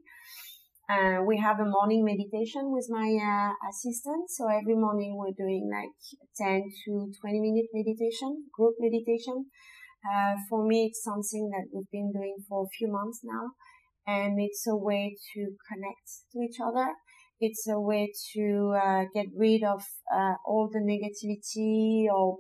Uh, 0.90 1.22
we 1.22 1.36
have 1.36 1.60
a 1.60 1.66
morning 1.66 2.02
meditation 2.02 2.72
with 2.72 2.86
my 2.88 3.12
uh, 3.20 3.52
assistant. 3.68 4.30
So 4.30 4.48
every 4.48 4.74
morning 4.74 5.18
we're 5.18 5.36
doing 5.36 5.68
like 5.70 5.92
10 6.38 6.62
to 6.86 7.12
20 7.20 7.40
minute 7.40 7.66
meditation, 7.74 8.44
group 8.56 8.76
meditation. 8.80 9.44
Uh, 10.08 10.36
for 10.48 10.64
me, 10.66 10.86
it's 10.86 11.02
something 11.02 11.50
that 11.50 11.66
we've 11.72 11.90
been 11.92 12.12
doing 12.12 12.36
for 12.48 12.64
a 12.64 12.68
few 12.78 12.88
months 12.88 13.20
now, 13.22 13.50
and 14.06 14.40
it's 14.40 14.66
a 14.66 14.76
way 14.76 15.16
to 15.34 15.40
connect 15.68 16.08
to 16.32 16.40
each 16.40 16.58
other. 16.64 16.94
It's 17.40 17.68
a 17.68 17.78
way 17.78 18.12
to 18.34 18.74
uh, 18.82 19.04
get 19.14 19.26
rid 19.36 19.62
of 19.62 19.82
uh, 20.12 20.34
all 20.46 20.70
the 20.72 20.80
negativity 20.80 22.06
or 22.12 22.38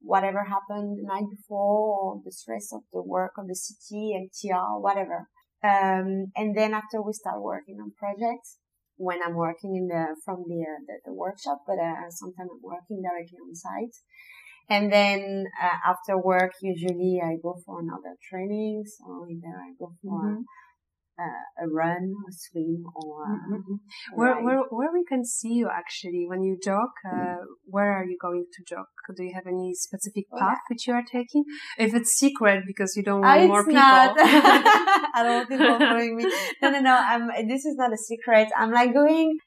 whatever 0.00 0.44
happened 0.44 0.98
the 0.98 1.06
night 1.06 1.28
before 1.30 2.16
or 2.16 2.20
the 2.24 2.32
stress 2.32 2.72
of 2.72 2.80
the 2.92 3.02
work 3.02 3.32
of 3.38 3.46
the 3.46 3.54
city, 3.54 4.14
MTR, 4.16 4.80
whatever. 4.80 5.28
Um, 5.62 6.32
and 6.34 6.56
then 6.56 6.74
after 6.74 7.00
we 7.00 7.12
start 7.12 7.40
working 7.40 7.78
on 7.80 7.92
projects, 7.96 8.58
when 8.96 9.22
I'm 9.24 9.34
working 9.34 9.76
in 9.76 9.86
the, 9.86 10.16
from 10.24 10.44
the, 10.48 10.62
uh, 10.62 10.80
the, 10.86 11.10
the, 11.10 11.14
workshop, 11.14 11.62
but, 11.66 11.78
uh, 11.78 12.10
sometimes 12.10 12.50
I'm 12.52 12.62
working 12.62 13.02
directly 13.02 13.38
on 13.38 13.54
site. 13.54 13.94
And 14.68 14.92
then, 14.92 15.46
uh, 15.62 15.90
after 15.90 16.18
work, 16.18 16.52
usually 16.62 17.20
I 17.22 17.36
go 17.42 17.56
for 17.64 17.80
another 17.80 18.16
training. 18.30 18.84
So 18.86 19.26
either 19.28 19.54
I 19.56 19.72
go 19.78 19.92
for 20.02 20.20
mm-hmm 20.20 20.42
uh, 21.18 21.64
a 21.64 21.68
run, 21.68 22.14
a 22.28 22.32
swim, 22.32 22.84
or 22.94 23.26
mm-hmm. 23.26 23.74
where, 24.14 24.42
where 24.42 24.62
where 24.70 24.92
we 24.92 25.04
can 25.04 25.24
see 25.24 25.52
you 25.54 25.68
actually 25.72 26.24
when 26.26 26.42
you 26.42 26.58
jog. 26.62 26.88
Uh, 27.04 27.16
mm. 27.16 27.36
Where 27.66 27.92
are 27.92 28.04
you 28.04 28.16
going 28.20 28.46
to 28.52 28.74
jog? 28.74 28.86
Do 29.16 29.22
you 29.22 29.32
have 29.34 29.46
any 29.46 29.74
specific 29.74 30.24
oh, 30.32 30.38
path 30.38 30.58
which 30.70 30.86
you 30.86 30.94
are 30.94 31.04
taking? 31.10 31.44
If 31.78 31.94
it's 31.94 32.12
secret 32.12 32.64
because 32.66 32.96
you 32.96 33.02
don't 33.02 33.20
want 33.20 33.42
uh, 33.42 33.46
more 33.46 33.64
people, 33.64 33.80
I 33.82 35.20
don't 35.22 35.36
want 35.36 35.48
people 35.48 35.78
following 35.78 36.16
me. 36.16 36.24
No, 36.62 36.70
no, 36.70 36.80
no. 36.80 36.94
I'm, 36.94 37.48
this 37.48 37.64
is 37.64 37.76
not 37.76 37.92
a 37.92 37.98
secret. 37.98 38.48
I'm 38.56 38.72
like 38.72 38.94
going 38.94 39.38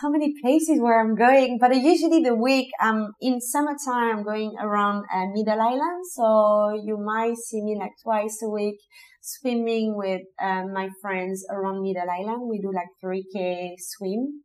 so 0.00 0.10
many 0.10 0.34
places 0.42 0.80
where 0.80 1.00
I'm 1.00 1.14
going, 1.14 1.58
but 1.60 1.74
usually 1.74 2.22
the 2.22 2.34
week 2.34 2.68
I'm 2.80 3.12
in 3.20 3.40
summertime. 3.40 4.18
I'm 4.18 4.22
going 4.24 4.54
around 4.60 5.04
uh, 5.12 5.26
Middle 5.32 5.60
Island, 5.60 6.06
so 6.12 6.80
you 6.84 6.98
might 6.98 7.36
see 7.36 7.62
me 7.62 7.76
like 7.78 7.92
twice 8.02 8.38
a 8.42 8.48
week 8.48 8.78
swimming 9.22 9.96
with 9.96 10.22
um, 10.40 10.72
my 10.72 10.88
friends 11.02 11.44
around 11.50 11.82
Middle 11.82 12.08
Island. 12.10 12.48
We 12.48 12.60
do 12.60 12.72
like 12.72 12.88
3K 13.04 13.74
swim 13.78 14.42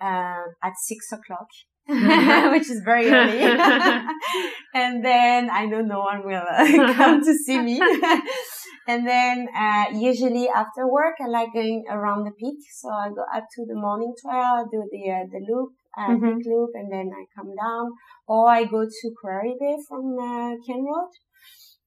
uh, 0.00 0.44
at 0.62 0.72
six 0.82 1.12
o'clock. 1.12 1.48
which 1.86 2.70
is 2.70 2.80
very 2.82 3.10
early. 3.10 3.40
and 4.74 5.04
then 5.04 5.50
I 5.50 5.66
know 5.66 5.82
no 5.82 6.00
one 6.00 6.24
will 6.24 6.42
uh, 6.50 6.94
come 6.94 7.22
to 7.22 7.34
see 7.34 7.60
me. 7.60 7.78
And 8.86 9.06
then 9.06 9.48
uh, 9.56 9.86
usually 9.92 10.48
after 10.48 10.86
work, 10.86 11.14
I 11.20 11.28
like 11.28 11.52
going 11.54 11.84
around 11.88 12.24
the 12.24 12.32
peak. 12.32 12.58
So 12.80 12.90
I 12.90 13.08
go 13.08 13.24
up 13.34 13.44
to 13.56 13.64
the 13.66 13.74
morning 13.74 14.12
trail, 14.20 14.66
do 14.70 14.84
the 14.90 15.10
uh, 15.10 15.24
the 15.32 15.40
loop, 15.48 15.70
uh, 15.96 16.08
mm-hmm. 16.08 16.38
peak 16.38 16.46
loop, 16.46 16.70
and 16.74 16.92
then 16.92 17.10
I 17.14 17.24
come 17.34 17.54
down. 17.54 17.92
Or 18.26 18.48
I 18.48 18.64
go 18.64 18.84
to 18.84 19.14
Quarry 19.20 19.54
Bay 19.58 19.76
from 19.88 20.16
uh, 20.18 20.56
Ken 20.66 20.84
Road. 20.84 21.12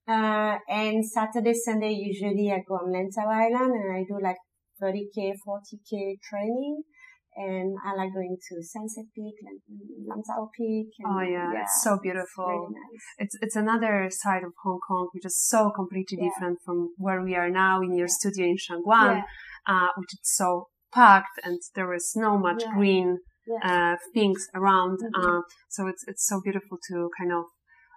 Uh, 0.07 0.57
and 0.69 1.05
Saturday, 1.05 1.53
Sunday, 1.53 1.91
usually 1.91 2.49
I 2.49 2.63
go 2.65 2.75
on 2.75 2.93
Lantau 2.93 3.27
Island 3.27 3.73
and 3.75 3.91
I 3.93 4.05
do 4.07 4.17
like 4.23 4.37
30k, 4.81 5.33
40k 5.45 6.15
training. 6.23 6.83
And 7.37 7.77
I 7.85 7.95
like 7.95 8.13
going 8.13 8.35
to 8.49 8.63
Sunset 8.63 9.05
Peak, 9.13 9.35
Lantau 10.09 10.49
Peak. 10.57 10.89
And, 10.99 11.07
oh 11.07 11.21
yeah, 11.21 11.53
yeah, 11.53 11.61
it's 11.61 11.83
so 11.83 11.99
beautiful. 12.01 12.69
It's, 12.69 12.73
nice. 12.73 13.05
it's, 13.19 13.37
it's 13.41 13.55
another 13.55 14.09
side 14.09 14.43
of 14.43 14.53
Hong 14.63 14.79
Kong, 14.87 15.09
which 15.13 15.25
is 15.25 15.37
so 15.39 15.69
completely 15.69 16.17
yeah. 16.19 16.29
different 16.29 16.57
from 16.65 16.95
where 16.97 17.21
we 17.21 17.35
are 17.35 17.49
now 17.49 17.81
in 17.81 17.95
your 17.95 18.07
yeah. 18.07 18.17
studio 18.17 18.45
in 18.47 18.57
Sheung 18.57 18.81
Wan, 18.83 19.23
uh, 19.67 19.89
which 19.97 20.13
is 20.13 20.19
so 20.23 20.69
packed 20.91 21.39
and 21.43 21.59
there 21.75 21.93
is 21.93 22.13
no 22.15 22.39
much 22.39 22.63
green 22.73 23.19
uh, 23.63 23.95
things 24.13 24.47
around. 24.55 24.99
Mm-hmm. 24.99 25.37
Uh, 25.37 25.41
so 25.69 25.87
it's 25.87 26.03
it's 26.07 26.27
so 26.27 26.41
beautiful 26.43 26.77
to 26.89 27.09
kind 27.19 27.31
of 27.31 27.45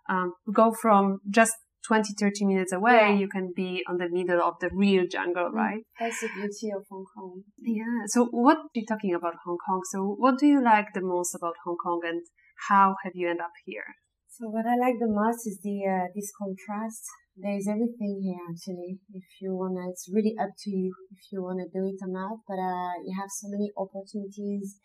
um, 0.09 0.35
go 0.53 0.73
from 0.73 1.19
just 1.29 1.55
20, 1.87 2.15
30 2.19 2.45
minutes 2.45 2.73
away, 2.73 2.93
yeah. 2.93 3.19
you 3.19 3.29
can 3.29 3.53
be 3.55 3.83
on 3.89 3.97
the 3.97 4.09
middle 4.11 4.41
of 4.43 4.55
the 4.61 4.69
real 4.73 5.05
jungle, 5.11 5.51
mm, 5.51 5.55
right? 5.55 5.83
That's 5.99 6.21
the 6.21 6.29
beauty 6.29 6.71
of 6.77 6.85
Hong 6.91 7.07
Kong. 7.15 7.43
Yeah. 7.59 8.05
So 8.07 8.27
what 8.27 8.59
are 8.59 8.75
you 8.75 8.85
talking 8.87 9.15
about 9.15 9.35
Hong 9.45 9.59
Kong? 9.67 9.81
So 9.91 10.15
what 10.19 10.39
do 10.39 10.47
you 10.47 10.63
like 10.63 10.93
the 10.95 11.01
most 11.01 11.35
about 11.35 11.55
Hong 11.65 11.77
Kong 11.77 12.01
and 12.05 12.23
how 12.69 12.97
have 13.05 13.13
you 13.15 13.31
end 13.31 13.41
up 13.41 13.53
here? 13.65 13.97
So 14.29 14.49
what 14.49 14.67
I 14.67 14.77
like 14.77 14.97
the 15.01 15.09
most 15.09 15.47
is 15.47 15.59
the, 15.63 15.85
uh, 15.89 16.07
this 16.15 16.33
contrast. 16.37 17.05
There 17.37 17.57
is 17.57 17.67
everything 17.67 18.21
here 18.23 18.41
actually. 18.53 19.01
If 19.15 19.25
you 19.41 19.57
wanna, 19.57 19.89
it's 19.89 20.09
really 20.13 20.35
up 20.39 20.51
to 20.65 20.71
you 20.71 20.93
if 21.13 21.33
you 21.33 21.43
wanna 21.43 21.65
do 21.73 21.89
it 21.89 22.01
or 22.05 22.13
not, 22.13 22.39
but, 22.47 22.61
uh, 22.61 22.93
you 23.05 23.17
have 23.19 23.31
so 23.31 23.49
many 23.49 23.73
opportunities. 23.77 24.79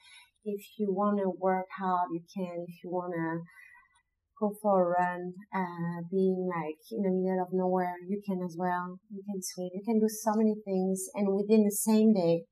If 0.43 0.62
you 0.77 0.93
wanna 0.93 1.29
work 1.29 1.67
hard, 1.77 2.10
you 2.13 2.23
can. 2.34 2.65
If 2.67 2.84
you 2.84 2.91
wanna, 2.91 3.43
go 4.39 4.54
for 4.62 4.82
a 4.82 4.88
run, 5.00 5.34
uh, 5.54 6.02
being 6.12 6.50
like 6.50 6.80
in 6.91 7.04
the 7.04 7.12
middle 7.12 7.41
of 7.41 7.54
nowhere, 7.54 7.95
you 8.08 8.21
can 8.26 8.41
as 8.43 8.56
well. 8.58 9.00
You 9.10 9.24
can 9.26 9.41
swim. 9.41 9.69
You 9.74 9.84
can 9.86 10.00
do 10.00 10.08
so 10.10 10.32
many 10.36 10.56
things. 10.65 11.08
And 11.13 11.36
within 11.36 11.63
the 11.63 11.71
same 11.71 12.13
day, 12.13 12.43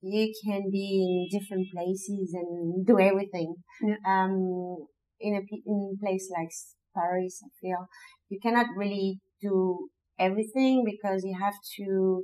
you 0.00 0.32
can 0.44 0.70
be 0.70 1.28
in 1.30 1.38
different 1.38 1.68
places 1.72 2.34
and 2.34 2.86
do 2.86 2.98
everything. 3.00 3.54
Yeah. 3.82 3.96
Um, 4.06 4.86
in 5.20 5.34
a, 5.34 5.42
in 5.66 5.96
a 5.96 6.04
place 6.04 6.30
like 6.36 6.50
Paris, 6.94 7.42
I 7.44 7.48
feel 7.60 7.88
you 8.28 8.38
cannot 8.40 8.66
really 8.76 9.20
do 9.40 9.88
everything 10.18 10.84
because 10.84 11.24
you 11.24 11.36
have 11.40 11.54
to 11.78 12.22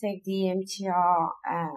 take 0.00 0.24
the 0.24 0.50
MTR, 0.50 1.28
uh, 1.48 1.68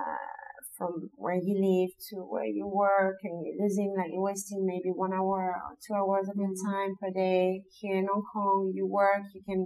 from 0.78 1.10
where 1.16 1.36
you 1.36 1.56
live 1.56 1.92
to 2.10 2.18
where 2.18 2.46
you 2.46 2.68
work 2.68 3.18
and 3.24 3.46
you're 3.46 3.64
losing 3.64 3.94
like 3.98 4.12
you're 4.12 4.22
wasting 4.22 4.66
maybe 4.66 4.90
one 4.94 5.14
hour 5.14 5.56
or 5.56 5.76
two 5.86 5.94
hours 5.94 6.28
of 6.30 6.36
your 6.38 6.50
mm-hmm. 6.50 6.72
time 6.72 6.96
per 7.02 7.12
day 7.12 7.62
here 7.80 7.98
in 7.98 8.08
Hong 8.12 8.24
Kong 8.34 8.72
you 8.76 8.86
work 8.86 9.24
you 9.34 9.42
can 9.48 9.66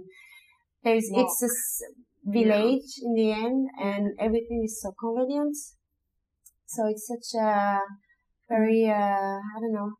there's 0.84 1.08
Walk. 1.10 1.26
it's 1.26 1.42
a 1.42 2.30
village 2.30 2.90
yeah. 2.96 3.06
in 3.06 3.14
the 3.14 3.32
end 3.32 3.68
and 3.82 4.08
everything 4.20 4.62
is 4.64 4.80
so 4.80 4.92
convenient 4.98 5.56
so 6.66 6.86
it's 6.86 7.06
such 7.06 7.40
a 7.40 7.80
very 8.48 8.88
uh 8.88 9.38
I 9.40 9.56
don't 9.60 9.72
know 9.72 9.92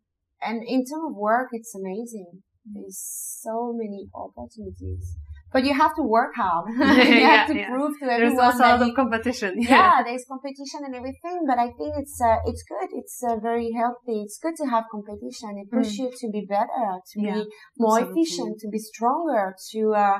and 0.42 0.62
in 0.66 0.84
terms 0.84 1.10
of 1.10 1.16
work 1.16 1.48
it's 1.52 1.74
amazing 1.74 2.42
there's 2.64 2.98
so 3.42 3.72
many 3.74 4.08
opportunities 4.14 5.16
but 5.52 5.64
you 5.64 5.74
have 5.74 5.94
to 5.96 6.02
work 6.02 6.34
hard. 6.36 6.66
you 6.74 6.78
yeah, 6.78 7.36
have 7.36 7.48
to 7.48 7.56
yeah. 7.56 7.70
prove 7.70 7.98
to 7.98 8.04
everyone. 8.04 8.36
There's 8.36 8.38
also 8.38 8.64
a 8.64 8.70
lot 8.78 8.82
of 8.82 8.94
competition. 8.94 9.54
Yeah. 9.60 9.70
yeah. 9.70 10.02
there's 10.04 10.24
competition 10.28 10.80
and 10.86 10.94
everything, 10.94 11.44
but 11.46 11.58
I 11.58 11.66
think 11.76 11.94
it's 11.98 12.20
uh, 12.20 12.36
it's 12.46 12.62
good. 12.62 12.88
It's 12.92 13.22
uh, 13.28 13.36
very 13.36 13.72
healthy. 13.72 14.22
It's 14.22 14.38
good 14.38 14.54
to 14.56 14.66
have 14.70 14.84
competition. 14.90 15.58
It 15.58 15.70
pushes 15.70 15.94
mm. 15.94 16.04
you 16.04 16.10
to 16.20 16.28
be 16.30 16.46
better, 16.48 16.86
to 17.12 17.18
be 17.18 17.46
more 17.78 17.98
Absolutely. 17.98 18.22
efficient, 18.22 18.60
to 18.60 18.68
be 18.68 18.78
stronger. 18.78 19.54
To 19.72 19.94
uh, 19.94 20.18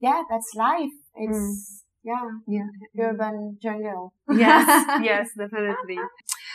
yeah, 0.00 0.22
that's 0.30 0.52
life. 0.54 0.96
It's 1.14 1.38
mm. 1.38 1.54
yeah, 2.04 2.26
yeah, 2.46 3.04
urban 3.06 3.58
jungle. 3.62 4.12
yes, 4.30 4.66
yes, 5.02 5.30
definitely. 5.36 5.98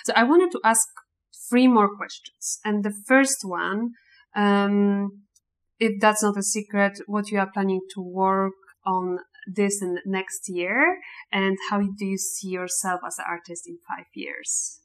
So 0.06 0.14
I 0.16 0.24
wanted 0.24 0.52
to 0.52 0.60
ask 0.64 0.88
three 1.50 1.68
more 1.68 1.90
questions, 1.96 2.60
and 2.64 2.84
the 2.84 2.94
first 3.08 3.40
one. 3.44 3.92
Um, 4.36 5.23
if 5.84 6.00
that's 6.00 6.24
not 6.24 6.38
a 6.38 6.44
secret, 6.44 6.94
what 7.08 7.30
you 7.30 7.40
are 7.40 7.52
planning 7.54 7.82
to 7.94 8.02
work 8.02 8.54
on 8.86 9.20
this 9.46 9.82
and 9.82 10.00
next 10.06 10.44
year, 10.48 11.00
and 11.32 11.58
how 11.70 11.80
do 11.82 12.06
you 12.06 12.18
see 12.18 12.50
yourself 12.50 13.02
as 13.06 13.18
an 13.20 13.26
artist 13.28 13.64
in 13.68 13.78
five 13.90 14.08
years? 14.16 14.80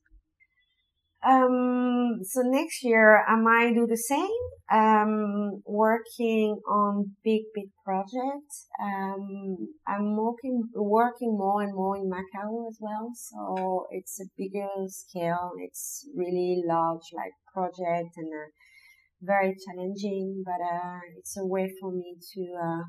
Um, 1.25 2.21
so 2.23 2.43
next 2.45 2.85
year 2.85 3.25
I 3.27 3.37
might 3.37 3.75
do 3.75 3.87
the 3.87 3.97
same. 3.97 4.43
Um, 4.71 5.63
working 5.67 6.59
on 6.69 7.17
big, 7.25 7.43
big 7.55 7.71
projects. 7.85 8.67
Um, 8.83 9.57
I'm 9.87 10.17
working, 10.17 10.63
working 10.75 11.33
more 11.39 11.63
and 11.63 11.75
more 11.75 11.97
in 11.97 12.11
Macau 12.11 12.69
as 12.69 12.79
well. 12.81 13.11
So 13.15 13.87
it's 13.91 14.21
a 14.21 14.27
bigger 14.37 14.69
scale. 14.89 15.53
It's 15.59 16.09
really 16.15 16.63
large, 16.67 17.07
like 17.15 17.35
project 17.53 18.13
and 18.17 18.31
very 19.21 19.55
challenging, 19.67 20.43
but 20.45 20.61
uh, 20.65 21.01
it's 21.19 21.37
a 21.37 21.47
way 21.47 21.71
for 21.81 21.93
me 21.93 22.17
to 22.35 22.43
uh, 22.55 22.85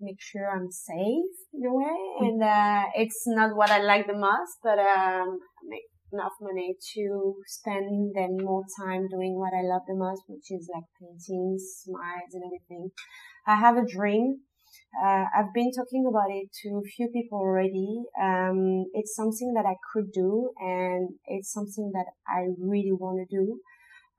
make 0.00 0.20
sure 0.20 0.50
I'm 0.50 0.70
safe 0.70 1.34
in 1.52 1.66
a 1.66 1.74
way. 1.74 1.96
Mm. 2.20 2.26
And 2.28 2.42
uh, 2.42 2.84
it's 2.94 3.22
not 3.26 3.56
what 3.56 3.70
I 3.70 3.82
like 3.82 4.06
the 4.06 4.18
most, 4.18 4.58
but 4.62 4.78
um, 4.78 5.38
make 5.68 5.82
enough 6.12 6.32
money 6.40 6.76
to 6.94 7.34
spend 7.46 8.12
then 8.14 8.36
more 8.40 8.62
time 8.80 9.08
doing 9.10 9.38
what 9.38 9.52
I 9.52 9.62
love 9.62 9.82
the 9.88 9.96
most, 9.96 10.22
which 10.28 10.50
is 10.50 10.68
like 10.72 10.84
painting, 11.00 11.58
smiles, 11.58 12.32
and 12.32 12.42
everything. 12.46 12.90
I 13.46 13.56
have 13.56 13.76
a 13.76 13.86
dream. 13.86 14.40
Uh, 14.94 15.24
I've 15.36 15.52
been 15.54 15.70
talking 15.72 16.04
about 16.08 16.30
it 16.30 16.48
to 16.62 16.78
a 16.78 16.88
few 16.96 17.08
people 17.08 17.38
already. 17.38 18.02
Um, 18.20 18.86
it's 18.92 19.14
something 19.14 19.52
that 19.54 19.66
I 19.66 19.74
could 19.92 20.12
do, 20.12 20.50
and 20.60 21.10
it's 21.26 21.52
something 21.52 21.90
that 21.94 22.06
I 22.28 22.46
really 22.58 22.92
want 22.92 23.18
to 23.18 23.36
do. 23.36 23.60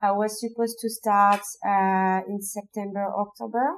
I 0.02 0.12
was 0.12 0.40
supposed 0.40 0.78
to 0.80 0.90
start 0.90 1.42
uh, 1.66 2.22
in 2.28 2.42
September, 2.42 3.06
October, 3.18 3.78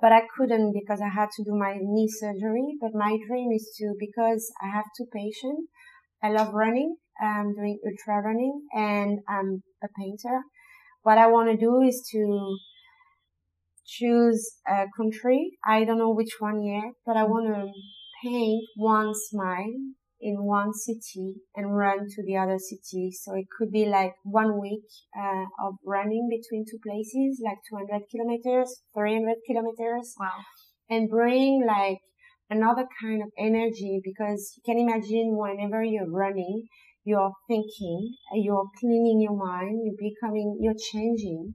but 0.00 0.12
I 0.12 0.22
couldn't 0.36 0.72
because 0.72 1.00
I 1.00 1.08
had 1.08 1.28
to 1.36 1.44
do 1.44 1.54
my 1.54 1.76
knee 1.80 2.08
surgery. 2.08 2.76
But 2.80 2.90
my 2.94 3.18
dream 3.28 3.52
is 3.52 3.72
to, 3.78 3.94
because 3.98 4.50
I 4.62 4.68
have 4.68 4.84
two 4.96 5.06
patients, 5.12 5.68
I 6.22 6.30
love 6.30 6.52
running. 6.54 6.96
I'm 7.20 7.54
doing 7.54 7.78
ultra 7.84 8.22
running 8.22 8.62
and 8.74 9.20
I'm 9.28 9.62
a 9.82 9.88
painter. 9.98 10.42
What 11.02 11.18
I 11.18 11.28
want 11.28 11.50
to 11.50 11.56
do 11.56 11.80
is 11.80 12.06
to 12.12 12.58
choose 13.86 14.56
a 14.68 14.86
country. 14.96 15.52
I 15.64 15.84
don't 15.84 15.98
know 15.98 16.10
which 16.10 16.36
one 16.40 16.62
yet, 16.62 16.92
but 17.06 17.16
I 17.16 17.24
want 17.24 17.46
to 17.46 17.72
paint 18.22 18.64
one 18.76 19.12
smile 19.14 19.94
in 20.20 20.44
one 20.44 20.72
city 20.72 21.34
and 21.54 21.76
run 21.76 21.98
to 22.08 22.22
the 22.24 22.36
other 22.36 22.58
city. 22.58 23.10
So 23.12 23.34
it 23.34 23.46
could 23.56 23.70
be 23.70 23.86
like 23.86 24.14
one 24.24 24.60
week 24.60 24.84
uh, 25.18 25.44
of 25.66 25.74
running 25.84 26.28
between 26.30 26.64
two 26.64 26.78
places, 26.82 27.40
like 27.44 27.58
200 27.68 28.02
kilometers, 28.10 28.82
300 28.94 29.36
kilometers. 29.46 30.14
Wow. 30.18 30.40
And 30.88 31.10
bring 31.10 31.64
like 31.66 31.98
another 32.48 32.86
kind 33.00 33.22
of 33.22 33.28
energy 33.38 34.00
because 34.02 34.54
you 34.56 34.62
can 34.64 34.80
imagine 34.80 35.36
whenever 35.36 35.82
you're 35.82 36.10
running, 36.10 36.64
you're 37.04 37.32
thinking, 37.48 38.14
you're 38.34 38.68
cleaning 38.80 39.20
your 39.20 39.36
mind, 39.36 39.80
you're 39.84 40.10
becoming, 40.10 40.58
you're 40.60 40.74
changing. 40.92 41.54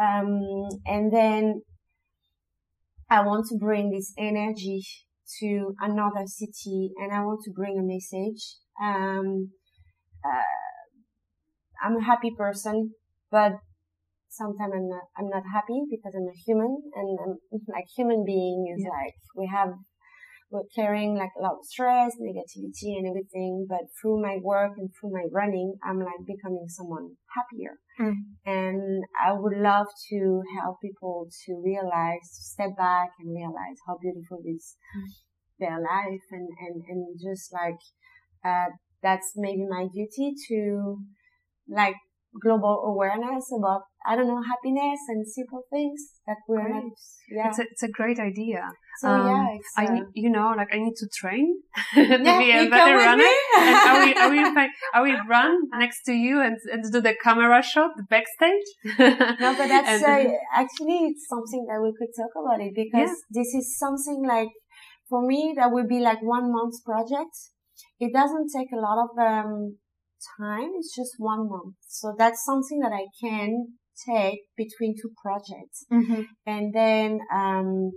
Um, 0.00 0.68
and 0.86 1.12
then 1.12 1.62
I 3.10 3.22
want 3.22 3.46
to 3.48 3.58
bring 3.58 3.90
this 3.90 4.12
energy 4.18 4.82
to 5.40 5.74
another 5.80 6.26
city 6.26 6.92
and 6.96 7.12
I 7.12 7.20
want 7.24 7.40
to 7.44 7.52
bring 7.52 7.78
a 7.78 7.82
message. 7.82 8.56
Um, 8.82 9.50
uh, 10.24 11.84
I'm 11.84 11.96
a 11.96 12.04
happy 12.04 12.32
person, 12.36 12.92
but 13.30 13.52
sometimes 14.28 14.72
I'm 14.74 14.88
not, 14.88 15.04
I'm 15.16 15.28
not 15.28 15.42
happy 15.52 15.82
because 15.90 16.14
I'm 16.14 16.28
a 16.28 16.38
human 16.46 16.82
and 16.94 17.18
I'm, 17.22 17.60
like 17.68 17.86
human 17.96 18.24
being 18.24 18.74
is 18.76 18.84
yeah. 18.84 18.90
like, 18.90 19.14
we 19.36 19.50
have 19.52 19.74
we're 20.50 20.68
carrying 20.74 21.16
like 21.16 21.30
a 21.38 21.42
lot 21.42 21.58
of 21.60 21.64
stress, 21.64 22.12
negativity 22.20 22.96
and 22.96 23.06
everything. 23.06 23.66
But 23.68 23.90
through 24.00 24.22
my 24.22 24.38
work 24.42 24.72
and 24.78 24.90
through 24.94 25.12
my 25.12 25.24
running, 25.30 25.74
I'm 25.84 25.98
like 25.98 26.24
becoming 26.26 26.66
someone 26.68 27.16
happier. 27.36 27.76
Mm. 28.00 28.14
And 28.46 29.02
I 29.22 29.32
would 29.32 29.56
love 29.56 29.86
to 30.10 30.42
help 30.58 30.76
people 30.80 31.28
to 31.46 31.62
realize, 31.62 32.24
to 32.36 32.42
step 32.42 32.76
back 32.76 33.10
and 33.20 33.34
realize 33.34 33.76
how 33.86 33.98
beautiful 34.00 34.40
is 34.46 34.76
mm. 34.96 35.08
their 35.60 35.78
life 35.80 36.24
and, 36.30 36.48
and, 36.60 36.82
and 36.88 37.18
just 37.20 37.52
like, 37.52 37.80
uh, 38.44 38.70
that's 39.02 39.32
maybe 39.36 39.64
my 39.68 39.86
duty 39.92 40.34
to 40.48 40.96
like 41.68 41.96
global 42.40 42.82
awareness 42.84 43.50
about 43.56 43.82
I 44.06 44.16
don't 44.16 44.28
know 44.28 44.40
happiness 44.42 45.00
and 45.08 45.26
simple 45.26 45.62
things 45.70 46.00
that 46.26 46.36
we're 46.48 46.62
great. 46.62 46.74
not. 46.74 46.92
Yeah, 47.30 47.48
it's 47.48 47.58
a, 47.58 47.62
it's 47.62 47.82
a 47.82 47.88
great 47.88 48.18
idea. 48.18 48.62
So 49.00 49.08
um, 49.08 49.26
yeah, 49.26 49.58
I 49.76 49.84
uh, 49.86 50.00
you 50.14 50.30
know 50.30 50.54
like 50.56 50.68
I 50.72 50.78
need 50.78 50.96
to 50.96 51.08
train 51.14 51.60
to 51.94 52.00
yeah, 52.00 52.38
be 52.38 52.50
a 52.52 52.70
better 52.70 52.96
runner. 52.96 53.32
and 53.58 53.76
I 53.76 54.04
will 54.04 54.18
I 54.18 54.28
will 54.28 54.54
find, 54.54 54.70
I 54.94 55.00
will 55.02 55.20
run 55.28 55.58
next 55.78 56.04
to 56.04 56.12
you 56.12 56.40
and 56.40 56.56
and 56.72 56.84
do 56.92 57.00
the 57.00 57.14
camera 57.22 57.62
shot, 57.62 57.90
the 57.96 58.04
backstage. 58.04 58.68
no, 58.84 59.54
but 59.58 59.68
that's 59.68 60.02
uh, 60.02 60.24
actually 60.54 60.98
it's 61.08 61.26
something 61.28 61.66
that 61.68 61.80
we 61.82 61.92
could 61.98 62.12
talk 62.16 62.32
about 62.42 62.60
it 62.60 62.72
because 62.74 63.10
yeah. 63.10 63.42
this 63.42 63.54
is 63.54 63.78
something 63.78 64.24
like 64.26 64.50
for 65.08 65.26
me 65.26 65.54
that 65.56 65.70
would 65.72 65.88
be 65.88 66.00
like 66.00 66.22
one 66.22 66.52
month 66.52 66.74
project. 66.84 67.36
It 68.00 68.12
doesn't 68.12 68.48
take 68.56 68.70
a 68.72 68.80
lot 68.80 68.98
of 69.04 69.10
um 69.18 69.76
time. 70.38 70.70
It's 70.76 70.94
just 70.94 71.12
one 71.18 71.48
month. 71.48 71.76
So 71.86 72.14
that's 72.16 72.44
something 72.44 72.80
that 72.80 72.92
I 72.92 73.06
can 73.20 73.74
take 74.06 74.40
between 74.56 74.94
two 75.00 75.10
projects. 75.20 75.84
Mm-hmm. 75.92 76.22
And 76.46 76.74
then, 76.74 77.20
um, 77.32 77.90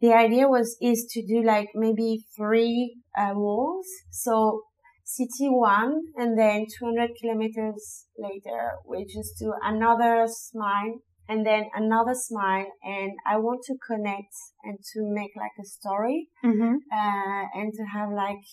the 0.00 0.14
idea 0.14 0.48
was, 0.48 0.76
is 0.80 1.06
to 1.12 1.26
do 1.26 1.42
like 1.42 1.68
maybe 1.74 2.24
three, 2.36 2.96
uh, 3.16 3.32
walls. 3.34 3.86
So 4.10 4.62
city 5.04 5.48
one 5.48 6.00
and 6.16 6.38
then 6.38 6.66
200 6.78 7.10
kilometers 7.20 8.06
later, 8.16 8.72
we 8.88 9.04
just 9.04 9.38
do 9.38 9.52
another 9.62 10.26
smile 10.28 11.00
and 11.28 11.46
then 11.46 11.64
another 11.74 12.14
smile 12.14 12.66
and 12.82 13.12
I 13.26 13.36
want 13.38 13.60
to 13.66 13.74
connect 13.86 14.34
and 14.64 14.78
to 14.92 15.00
make 15.02 15.30
like 15.36 15.56
a 15.60 15.64
story, 15.64 16.28
mm-hmm. 16.44 16.74
uh, 16.92 17.44
and 17.54 17.72
to 17.72 17.84
have 17.94 18.10
like, 18.10 18.44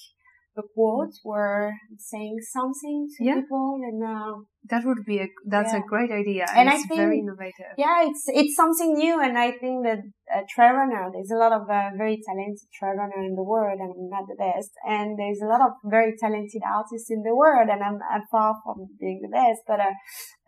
a 0.58 0.64
quote 0.74 1.14
where 1.24 1.76
saying 1.98 2.38
something 2.52 3.08
to 3.18 3.26
yeah. 3.26 3.36
people 3.36 3.80
and 3.84 4.04
uh, 4.04 4.34
that 4.70 4.84
would 4.86 5.04
be 5.06 5.20
a 5.20 5.28
that's 5.46 5.74
yeah. 5.74 5.80
a 5.80 5.84
great 5.88 6.12
idea 6.12 6.46
and, 6.50 6.68
and 6.68 6.70
it's 6.70 6.86
I 6.86 6.88
think, 6.88 7.00
very 7.00 7.20
innovative 7.20 7.74
yeah 7.78 8.08
it's 8.08 8.24
it's 8.28 8.56
something 8.56 8.94
new 8.94 9.22
and 9.22 9.38
i 9.38 9.52
think 9.52 9.86
that 9.86 10.00
a 10.34 10.42
trail 10.54 10.74
runner 10.74 11.10
there's 11.14 11.32
a 11.32 11.40
lot 11.40 11.54
of 11.54 11.70
uh, 11.70 11.90
very 11.98 12.20
talented 12.26 12.68
trail 12.78 12.94
runner 12.94 13.22
in 13.24 13.36
the 13.36 13.44
world 13.44 13.80
and 13.80 13.92
i'm 13.94 14.10
not 14.10 14.26
the 14.28 14.36
best 14.36 14.72
and 14.88 15.18
there's 15.18 15.42
a 15.42 15.48
lot 15.48 15.62
of 15.62 15.72
very 15.86 16.14
talented 16.20 16.62
artists 16.66 17.10
in 17.10 17.24
the 17.24 17.36
world 17.36 17.70
and 17.70 17.82
i'm, 17.84 18.00
I'm 18.12 18.26
far 18.32 18.56
from 18.64 18.88
being 19.00 19.22
the 19.22 19.30
best 19.30 19.62
but 19.68 19.80
uh, 19.80 19.96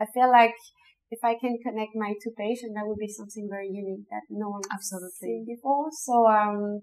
i 0.01 0.05
feel 0.13 0.29
like 0.31 0.55
if 1.11 1.19
I 1.23 1.35
can 1.41 1.57
connect 1.65 1.95
my 1.95 2.13
two 2.21 2.31
patients, 2.37 2.73
that 2.75 2.85
would 2.85 2.99
be 2.99 3.07
something 3.07 3.47
very 3.49 3.67
unique 3.67 4.05
that 4.11 4.29
no 4.29 4.49
one 4.49 4.61
absolutely 4.71 5.09
seen 5.19 5.45
before. 5.45 5.89
So 5.91 6.27
um, 6.27 6.81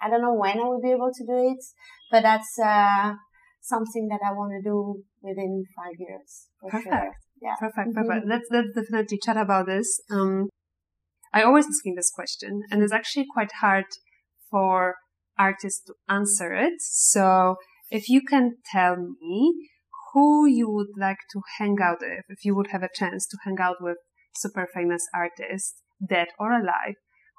I 0.00 0.10
don't 0.10 0.22
know 0.22 0.34
when 0.34 0.58
I 0.58 0.64
will 0.64 0.80
be 0.80 0.90
able 0.90 1.10
to 1.12 1.24
do 1.24 1.52
it, 1.52 1.64
but 2.10 2.22
that's 2.22 2.58
uh, 2.58 3.14
something 3.62 4.08
that 4.08 4.20
I 4.24 4.32
want 4.32 4.52
to 4.56 4.68
do 4.68 5.02
within 5.22 5.64
five 5.76 5.96
years. 5.98 6.48
perfect. 6.62 6.84
Sure. 6.84 7.12
Yeah. 7.42 7.54
Perfect. 7.58 7.94
Perfect. 7.94 8.26
Mm-hmm. 8.26 8.30
Let's, 8.30 8.48
let's 8.50 8.74
definitely 8.74 9.18
chat 9.22 9.36
about 9.36 9.66
this. 9.66 10.00
Um, 10.10 10.48
I 11.32 11.42
always 11.42 11.66
asking 11.66 11.96
this 11.96 12.10
question, 12.10 12.62
and 12.70 12.82
it's 12.82 12.92
actually 12.92 13.26
quite 13.32 13.52
hard 13.60 13.84
for 14.50 14.96
artists 15.38 15.82
to 15.86 15.94
answer 16.08 16.54
it. 16.54 16.74
So 16.78 17.56
if 17.90 18.08
you 18.08 18.22
can 18.22 18.56
tell 18.72 18.96
me 18.96 19.52
who 20.12 20.46
you 20.46 20.70
would 20.70 20.98
like 20.98 21.18
to 21.32 21.42
hang 21.58 21.76
out 21.82 21.98
with, 22.00 22.24
if 22.28 22.44
you 22.44 22.54
would 22.56 22.68
have 22.68 22.82
a 22.82 22.88
chance 22.94 23.26
to 23.26 23.36
hang 23.44 23.56
out 23.60 23.76
with 23.80 23.98
super 24.34 24.66
famous 24.72 25.06
artists, 25.14 25.82
dead 26.08 26.28
or 26.38 26.52
alive, 26.52 26.94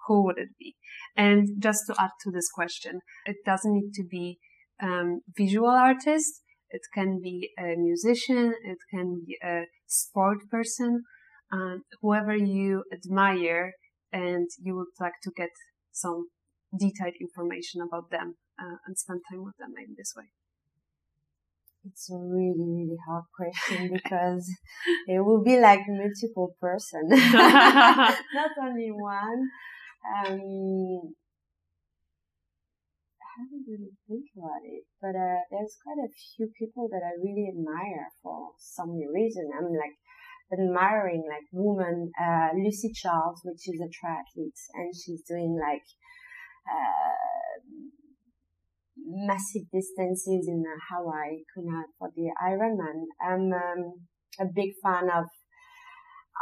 who 0.07 0.23
would 0.25 0.37
it 0.37 0.49
be? 0.59 0.75
And 1.15 1.47
just 1.59 1.83
to 1.87 1.95
add 1.99 2.11
to 2.23 2.31
this 2.31 2.49
question, 2.49 3.01
it 3.25 3.37
doesn't 3.45 3.73
need 3.73 3.93
to 3.95 4.03
be 4.03 4.39
um, 4.81 5.21
visual 5.35 5.69
artist. 5.69 6.41
It 6.69 6.81
can 6.93 7.21
be 7.21 7.51
a 7.57 7.75
musician. 7.75 8.53
It 8.63 8.77
can 8.93 9.23
be 9.25 9.37
a 9.43 9.63
sport 9.87 10.39
person, 10.51 11.03
um, 11.51 11.83
whoever 12.01 12.35
you 12.35 12.83
admire, 12.91 13.73
and 14.11 14.47
you 14.61 14.75
would 14.75 14.93
like 14.99 15.19
to 15.23 15.31
get 15.35 15.49
some 15.91 16.27
detailed 16.77 17.13
information 17.19 17.81
about 17.81 18.09
them 18.11 18.35
uh, 18.59 18.77
and 18.85 18.97
spend 18.97 19.21
time 19.31 19.43
with 19.45 19.57
them 19.57 19.73
in 19.77 19.95
this 19.97 20.13
way. 20.15 20.25
It's 21.85 22.09
a 22.11 22.17
really, 22.17 22.67
really 22.67 22.97
hard 23.07 23.23
question 23.33 23.89
because 23.93 24.49
it 25.07 25.23
will 25.23 25.43
be 25.43 25.59
like 25.59 25.79
multiple 25.87 26.55
person, 26.59 27.03
not 27.09 28.51
only 28.61 28.91
one. 28.91 29.49
Um, 30.05 31.13
I 33.21 33.27
haven't 33.37 33.65
really 33.69 33.93
think 34.07 34.25
about 34.35 34.65
it, 34.65 34.83
but 35.01 35.13
uh, 35.13 35.41
there's 35.51 35.77
quite 35.83 36.01
a 36.01 36.09
few 36.35 36.49
people 36.57 36.89
that 36.89 37.05
I 37.05 37.21
really 37.21 37.49
admire 37.53 38.09
for 38.23 38.51
some 38.57 38.97
reason. 39.13 39.49
I'm 39.53 39.69
like 39.73 39.97
admiring 40.51 41.23
like 41.27 41.45
woman 41.51 42.11
uh, 42.19 42.49
Lucy 42.55 42.91
Charles, 42.93 43.41
which 43.43 43.67
is 43.67 43.81
a 43.81 43.91
triathlete, 43.91 44.61
and 44.73 44.93
she's 44.95 45.21
doing 45.27 45.59
like 45.59 45.85
uh, 46.65 47.61
massive 49.07 49.69
distances 49.71 50.47
in 50.47 50.63
Hawaii, 50.89 51.43
Kona 51.53 51.83
for 51.99 52.09
the 52.15 52.31
Ironman. 52.41 53.05
I'm 53.21 53.53
um, 53.53 54.07
a 54.39 54.45
big 54.45 54.71
fan 54.83 55.09
of 55.09 55.25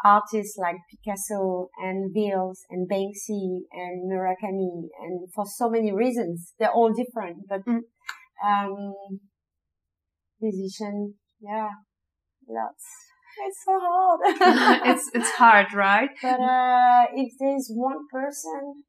artists 0.04 0.58
like 0.58 0.78
Picasso 0.90 1.70
and 1.78 2.14
Beals 2.14 2.62
and 2.70 2.90
Banksy 2.90 3.60
and 3.72 4.12
Murakami 4.12 4.90
and 5.02 5.32
for 5.34 5.46
so 5.46 5.70
many 5.70 5.92
reasons. 5.92 6.54
They're 6.60 6.72
all 6.72 6.92
different, 6.94 7.48
but, 7.48 7.66
mm. 7.66 7.82
um, 8.46 8.94
musician, 10.42 11.16
yeah, 11.40 11.70
lots. 12.48 12.84
It's 13.38 13.64
so 13.66 13.80
hard. 13.82 14.20
it's, 14.88 15.10
it's 15.14 15.32
hard, 15.32 15.74
right? 15.74 16.10
But, 16.22 16.40
uh, 16.40 17.06
if 17.14 17.34
there's 17.40 17.70
one 17.74 18.08
person, 18.12 18.84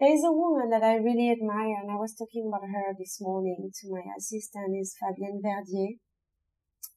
there's 0.00 0.22
a 0.24 0.32
woman 0.32 0.70
that 0.70 0.82
I 0.82 0.94
really 0.96 1.30
admire, 1.30 1.74
and 1.82 1.90
I 1.90 1.96
was 1.96 2.14
talking 2.14 2.46
about 2.48 2.66
her 2.66 2.94
this 2.98 3.18
morning 3.20 3.70
to 3.80 3.90
my 3.90 4.02
assistant, 4.16 4.76
is 4.80 4.94
Fabienne 4.94 5.42
Verdier. 5.42 5.98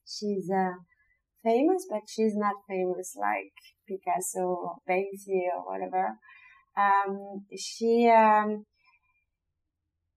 She's 0.05 0.49
uh, 0.51 0.77
famous, 1.43 1.85
but 1.89 2.01
she's 2.07 2.35
not 2.35 2.55
famous 2.67 3.15
like 3.19 3.53
Picasso 3.87 4.45
or 4.45 4.75
Banksy 4.87 5.47
or 5.53 5.65
whatever. 5.65 6.17
Um, 6.77 7.45
she, 7.57 8.09
um, 8.09 8.65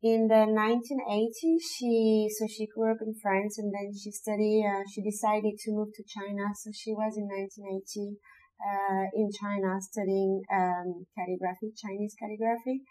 in 0.03 0.29
the 0.29 0.45
1980s, 0.45 1.65
she, 1.77 2.29
so 2.39 2.47
she 2.47 2.67
grew 2.67 2.93
up 2.93 2.99
in 3.01 3.15
France 3.21 3.59
and 3.59 3.73
then 3.73 3.93
she 3.93 4.11
studied, 4.11 4.65
uh, 4.65 4.85
she 4.93 5.03
decided 5.03 5.59
to 5.65 5.73
move 5.73 5.89
to 5.95 6.05
China. 6.05 6.53
So 6.55 6.71
she 6.75 6.93
was 6.93 7.17
in 7.17 7.25
1980, 7.25 8.21
uh, 8.61 9.05
in 9.15 9.31
China 9.33 9.81
studying, 9.81 10.43
um, 10.53 11.07
calligraphy, 11.17 11.73
Chinese 11.77 12.15
calligraphy 12.19 12.83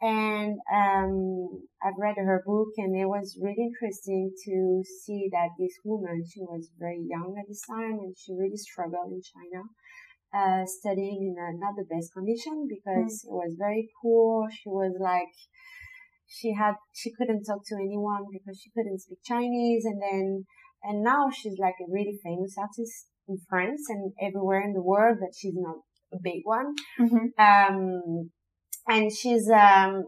and 0.00 0.58
um, 0.72 1.62
I've 1.82 1.98
read 1.98 2.16
her 2.16 2.42
book, 2.46 2.68
and 2.78 2.96
it 2.96 3.06
was 3.06 3.38
really 3.40 3.70
interesting 3.70 4.32
to 4.46 4.82
see 5.04 5.28
that 5.32 5.50
this 5.58 5.74
woman, 5.84 6.24
she 6.24 6.40
was 6.40 6.70
very 6.78 7.04
young 7.06 7.36
at 7.38 7.48
this 7.48 7.62
time, 7.68 7.98
and 8.00 8.16
she 8.18 8.32
really 8.32 8.56
struggled 8.56 9.12
in 9.12 9.20
China. 9.22 9.64
uh, 10.32 10.64
studying 10.64 11.34
in 11.34 11.36
a, 11.38 11.58
not 11.58 11.74
the 11.76 11.84
best 11.84 12.12
condition 12.12 12.68
because 12.68 13.24
mm. 13.24 13.28
it 13.28 13.32
was 13.32 13.56
very 13.58 13.88
poor. 14.00 14.48
She 14.50 14.68
was 14.68 14.94
like, 15.00 15.34
she 16.26 16.54
had, 16.54 16.74
she 16.94 17.10
couldn't 17.12 17.44
talk 17.44 17.62
to 17.66 17.76
anyone 17.76 18.26
because 18.32 18.60
she 18.60 18.70
couldn't 18.70 19.00
speak 19.00 19.18
Chinese. 19.24 19.84
And 19.84 20.00
then, 20.00 20.46
and 20.82 21.02
now 21.02 21.30
she's 21.30 21.58
like 21.58 21.74
a 21.80 21.90
really 21.90 22.18
famous 22.22 22.54
artist 22.56 23.08
in 23.28 23.38
France 23.48 23.86
and 23.88 24.12
everywhere 24.22 24.62
in 24.62 24.72
the 24.72 24.82
world, 24.82 25.18
but 25.20 25.30
she's 25.36 25.56
not 25.56 25.78
a 26.12 26.18
big 26.22 26.42
one. 26.44 26.74
Mm-hmm. 26.98 27.26
Um, 27.38 28.30
and 28.90 29.12
she's, 29.12 29.48
um, 29.48 30.04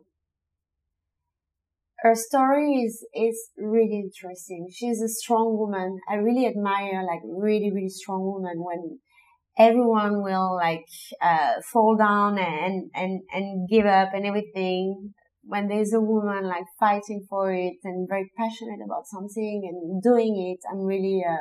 her 2.00 2.14
story 2.16 2.82
is, 2.82 3.06
is 3.14 3.50
really 3.56 4.00
interesting. 4.00 4.66
She's 4.72 5.00
a 5.00 5.08
strong 5.08 5.56
woman. 5.56 6.00
I 6.10 6.16
really 6.16 6.46
admire 6.48 7.04
like 7.06 7.20
really, 7.24 7.70
really 7.72 7.88
strong 7.88 8.24
woman 8.24 8.56
when 8.56 8.98
everyone 9.56 10.22
will 10.22 10.56
like, 10.56 10.86
uh, 11.20 11.54
fall 11.72 11.96
down 11.96 12.38
and, 12.38 12.90
and, 12.94 13.20
and 13.32 13.68
give 13.68 13.86
up 13.86 14.10
and 14.14 14.26
everything. 14.26 15.14
When 15.44 15.68
there's 15.68 15.92
a 15.92 16.00
woman 16.00 16.44
like 16.44 16.64
fighting 16.78 17.26
for 17.28 17.52
it 17.52 17.74
and 17.84 18.08
very 18.08 18.30
passionate 18.36 18.80
about 18.84 19.06
something 19.06 19.62
and 19.64 20.02
doing 20.02 20.34
it, 20.50 20.60
I'm 20.70 20.80
really, 20.80 21.22
uh, 21.28 21.38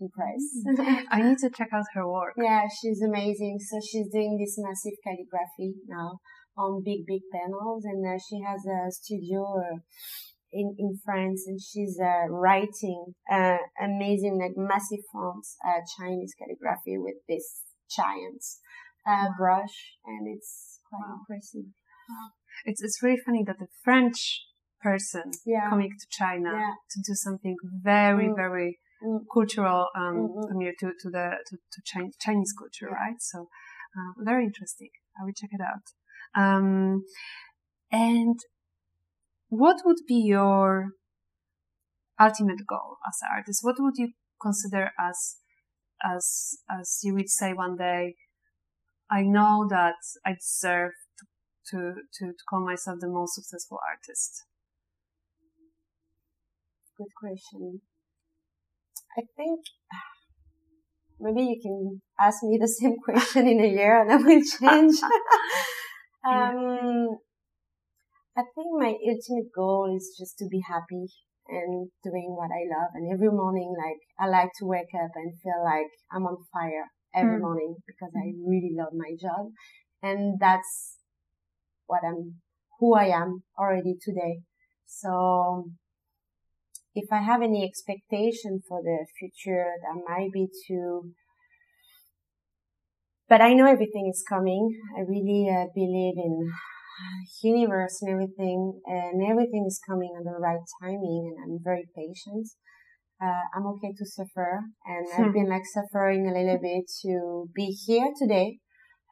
impressed. 0.00 1.06
I 1.10 1.22
need 1.22 1.38
to 1.38 1.50
check 1.50 1.68
out 1.72 1.84
her 1.94 2.10
work. 2.10 2.34
Yeah, 2.36 2.66
she's 2.80 3.00
amazing. 3.02 3.58
So 3.60 3.78
she's 3.80 4.08
doing 4.10 4.36
this 4.38 4.56
massive 4.58 4.98
calligraphy 5.04 5.74
now 5.86 6.18
on 6.56 6.82
big, 6.84 7.06
big 7.06 7.22
panels 7.32 7.84
and 7.84 8.04
uh, 8.06 8.18
she 8.18 8.40
has 8.40 8.60
a 8.66 8.90
studio 8.90 9.42
uh, 9.58 9.78
in, 10.52 10.74
in 10.78 10.98
France 11.04 11.44
and 11.46 11.60
she's 11.60 11.98
uh, 12.00 12.28
writing 12.28 13.14
uh, 13.30 13.56
amazing, 13.80 14.38
like 14.38 14.56
massive 14.56 15.04
fonts, 15.12 15.56
uh, 15.66 15.80
Chinese 15.98 16.34
calligraphy 16.38 16.98
with 16.98 17.16
this 17.28 17.62
giant 17.90 18.44
uh, 19.06 19.28
wow. 19.28 19.34
brush 19.38 19.96
and 20.04 20.28
it's 20.28 20.80
quite 20.88 21.08
wow. 21.08 21.18
impressive. 21.20 21.72
Wow. 22.08 22.28
It's, 22.66 22.82
it's 22.82 23.02
really 23.02 23.20
funny 23.24 23.42
that 23.46 23.58
the 23.58 23.68
French 23.82 24.42
person 24.82 25.30
yeah. 25.46 25.70
coming 25.70 25.90
to 25.90 26.06
China 26.10 26.50
yeah. 26.52 26.74
to 26.90 27.00
do 27.06 27.14
something 27.14 27.56
very, 27.82 28.28
mm. 28.28 28.36
very 28.36 28.78
mm. 29.02 29.20
cultural, 29.32 29.86
um, 29.96 30.28
mm-hmm. 30.36 30.58
to, 30.80 30.92
to 31.00 31.10
the, 31.10 31.30
to, 31.48 31.56
to 31.56 32.12
Chinese 32.20 32.52
culture, 32.58 32.88
yeah. 32.90 32.94
right? 32.94 33.16
So, 33.20 33.48
very 34.18 34.44
interesting. 34.44 34.88
I 35.20 35.24
will 35.24 35.34
check 35.36 35.50
it 35.52 35.60
out. 35.60 35.84
Um, 36.34 37.04
and 37.90 38.38
what 39.48 39.82
would 39.84 39.98
be 40.08 40.14
your 40.14 40.92
ultimate 42.20 42.66
goal 42.66 42.96
as 43.06 43.18
an 43.22 43.28
artist? 43.36 43.60
What 43.62 43.76
would 43.78 43.94
you 43.96 44.12
consider 44.40 44.90
as, 44.98 45.36
as, 46.02 46.56
as 46.70 47.00
you 47.02 47.14
would 47.14 47.28
say 47.28 47.52
one 47.52 47.76
day, 47.76 48.14
I 49.10 49.22
know 49.22 49.66
that 49.68 49.96
I 50.24 50.34
deserve 50.40 50.92
to, 51.18 51.26
to, 51.70 51.94
to, 52.18 52.26
to 52.32 52.44
call 52.48 52.64
myself 52.64 52.98
the 53.00 53.08
most 53.08 53.34
successful 53.34 53.78
artist? 53.86 54.44
Good 56.96 57.12
question. 57.18 57.80
I 59.18 59.22
think 59.36 59.60
maybe 61.20 61.42
you 61.42 61.60
can 61.62 62.00
ask 62.18 62.42
me 62.42 62.58
the 62.60 62.68
same 62.68 62.96
question 63.04 63.46
in 63.46 63.60
a 63.60 63.68
year 63.68 64.00
and 64.00 64.12
I 64.12 64.16
will 64.16 64.40
change. 64.42 64.96
Um, 66.24 67.18
I 68.36 68.42
think 68.54 68.68
my 68.78 68.94
ultimate 68.94 69.52
goal 69.54 69.94
is 69.94 70.14
just 70.18 70.38
to 70.38 70.46
be 70.48 70.62
happy 70.66 71.06
and 71.48 71.90
doing 72.02 72.34
what 72.36 72.50
I 72.50 72.64
love. 72.70 72.90
And 72.94 73.12
every 73.12 73.30
morning, 73.30 73.74
like, 73.76 74.00
I 74.18 74.30
like 74.30 74.50
to 74.58 74.66
wake 74.66 74.94
up 74.94 75.10
and 75.14 75.34
feel 75.42 75.62
like 75.64 75.90
I'm 76.10 76.24
on 76.24 76.36
fire 76.52 76.86
every 77.14 77.38
mm. 77.38 77.42
morning 77.42 77.76
because 77.86 78.10
I 78.16 78.30
hmm. 78.30 78.48
really 78.48 78.74
love 78.74 78.92
my 78.94 79.14
job. 79.20 79.50
And 80.02 80.38
that's 80.40 80.96
what 81.86 82.00
I'm, 82.06 82.36
who 82.80 82.94
I 82.94 83.06
am 83.06 83.42
already 83.58 83.96
today. 84.00 84.40
So 84.86 85.70
if 86.94 87.12
I 87.12 87.22
have 87.22 87.42
any 87.42 87.64
expectation 87.64 88.62
for 88.66 88.82
the 88.82 89.06
future, 89.18 89.66
that 89.82 90.02
might 90.08 90.32
be 90.32 90.48
to 90.68 91.12
but 93.32 93.40
I 93.40 93.54
know 93.54 93.64
everything 93.64 94.10
is 94.12 94.22
coming. 94.28 94.68
I 94.94 95.00
really 95.08 95.48
uh, 95.48 95.64
believe 95.74 96.18
in 96.18 96.52
universe 97.42 98.02
and 98.02 98.10
everything, 98.10 98.78
and 98.84 99.22
everything 99.26 99.64
is 99.66 99.80
coming 99.88 100.12
at 100.18 100.24
the 100.24 100.38
right 100.38 100.60
timing, 100.82 101.22
and 101.30 101.36
I'm 101.42 101.58
very 101.64 101.88
patient. 101.96 102.46
Uh, 103.24 103.44
I'm 103.56 103.66
okay 103.68 103.94
to 103.96 104.04
suffer, 104.04 104.60
and 104.84 105.06
I've 105.14 105.28
hmm. 105.28 105.32
been 105.32 105.48
like 105.48 105.64
suffering 105.64 106.28
a 106.28 106.38
little 106.38 106.58
bit 106.60 106.84
to 107.04 107.48
be 107.54 107.68
here 107.86 108.12
today. 108.20 108.58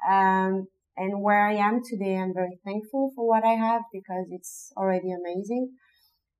Um, 0.07 0.67
and 0.99 1.23
where 1.23 1.47
I 1.47 1.55
am 1.55 1.81
today, 1.83 2.19
I'm 2.19 2.35
very 2.35 2.59
thankful 2.63 3.13
for 3.17 3.27
what 3.27 3.43
I 3.43 3.55
have 3.55 3.85
because 3.91 4.27
it's 4.31 4.71
already 4.77 5.13
amazing. 5.13 5.71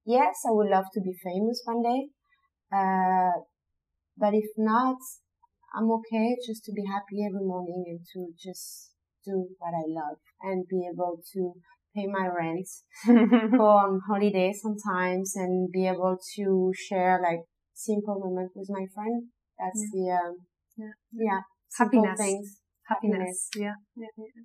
Yes, 0.05 0.37
I 0.47 0.53
would 0.53 0.69
love 0.69 0.89
to 0.93 1.01
be 1.01 1.15
famous 1.25 1.63
one 1.65 1.81
day. 1.81 2.01
Uh, 2.71 3.41
but 4.19 4.35
if 4.35 4.51
not, 4.59 4.99
I'm 5.75 5.91
okay 5.91 6.37
just 6.47 6.65
to 6.65 6.73
be 6.73 6.85
happy 6.87 7.25
every 7.25 7.45
morning 7.47 7.85
and 7.87 8.01
to 8.15 8.33
just 8.39 8.93
do 9.25 9.49
what 9.59 9.75
I 9.75 9.87
love 9.87 10.19
and 10.43 10.67
be 10.69 10.89
able 10.93 11.23
to 11.35 11.53
pay 11.95 12.07
my 12.07 12.27
rent, 12.27 12.69
go 13.07 13.65
on 13.65 14.01
holiday 14.09 14.53
sometimes 14.53 15.35
and 15.37 15.71
be 15.73 15.87
able 15.87 16.19
to 16.37 16.73
share 16.75 17.21
like 17.23 17.41
simple 17.75 18.21
moments 18.21 18.55
with 18.55 18.69
my 18.71 18.87
friend. 18.95 19.25
That's 19.59 19.85
yeah. 19.95 20.19
the, 20.19 20.29
um, 20.29 20.37
yeah, 20.77 20.93
yeah 21.13 21.41
happiness. 21.77 22.19
Things 22.19 22.61
happiness. 22.91 23.49
Yeah. 23.57 23.75
yeah. 23.97 24.07
yeah. 24.19 24.43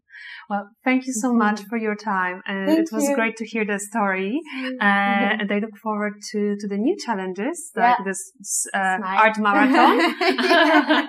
Well, 0.50 0.70
thank 0.84 1.08
you 1.08 1.14
so 1.14 1.34
much 1.34 1.62
for 1.70 1.78
your 1.78 1.96
time. 1.96 2.42
And 2.48 2.68
thank 2.68 2.80
it 2.80 2.90
was 2.92 3.10
you. 3.10 3.16
great 3.16 3.36
to 3.38 3.46
hear 3.46 3.66
the 3.66 3.80
story. 3.80 4.40
Uh, 4.82 5.42
and 5.42 5.52
I 5.52 5.60
look 5.60 5.76
forward 5.82 6.14
to, 6.32 6.56
to 6.60 6.68
the 6.68 6.78
new 6.78 6.96
challenges, 7.06 7.72
like 7.76 7.98
yeah. 8.00 8.06
this 8.06 8.22
uh, 8.74 8.98
art 9.04 9.38
marathon. 9.40 9.98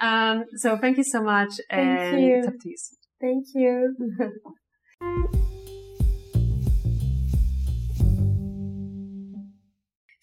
um, 0.08 0.44
so 0.56 0.78
thank 0.78 0.96
you 0.96 1.04
so 1.04 1.22
much. 1.22 1.52
Thank 1.70 2.00
and 2.00 2.22
you. 2.22 2.42
talk 2.42 2.58
to 2.62 2.68
you 2.68 2.76
soon. 2.76 2.98
Thank 3.20 3.46
you. 3.54 5.38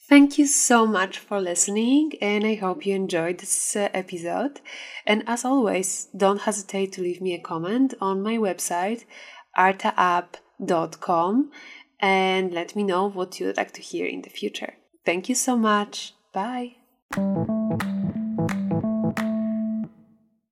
Thank 0.08 0.38
you 0.38 0.46
so 0.46 0.86
much 0.86 1.18
for 1.18 1.42
listening, 1.42 2.12
and 2.22 2.46
I 2.46 2.56
hope 2.56 2.86
you 2.86 2.94
enjoyed 2.94 3.40
this 3.40 3.76
uh, 3.76 3.90
episode. 3.92 4.62
And 5.04 5.24
as 5.26 5.44
always, 5.44 6.10
don't 6.16 6.42
hesitate 6.42 6.92
to 6.94 7.02
leave 7.02 7.22
me 7.22 7.34
a 7.34 7.40
comment 7.40 7.96
on 8.00 8.22
my 8.22 8.38
website, 8.38 9.06
artaapp.com, 9.58 11.52
and 12.00 12.54
let 12.54 12.76
me 12.76 12.84
know 12.84 13.10
what 13.10 13.40
you'd 13.40 13.58
like 13.58 13.72
to 13.74 13.82
hear 13.82 14.06
in 14.06 14.22
the 14.22 14.30
future. 14.30 14.76
Thank 15.06 15.28
you 15.28 15.34
so 15.34 15.58
much. 15.58 16.14
Bye. 16.32 16.76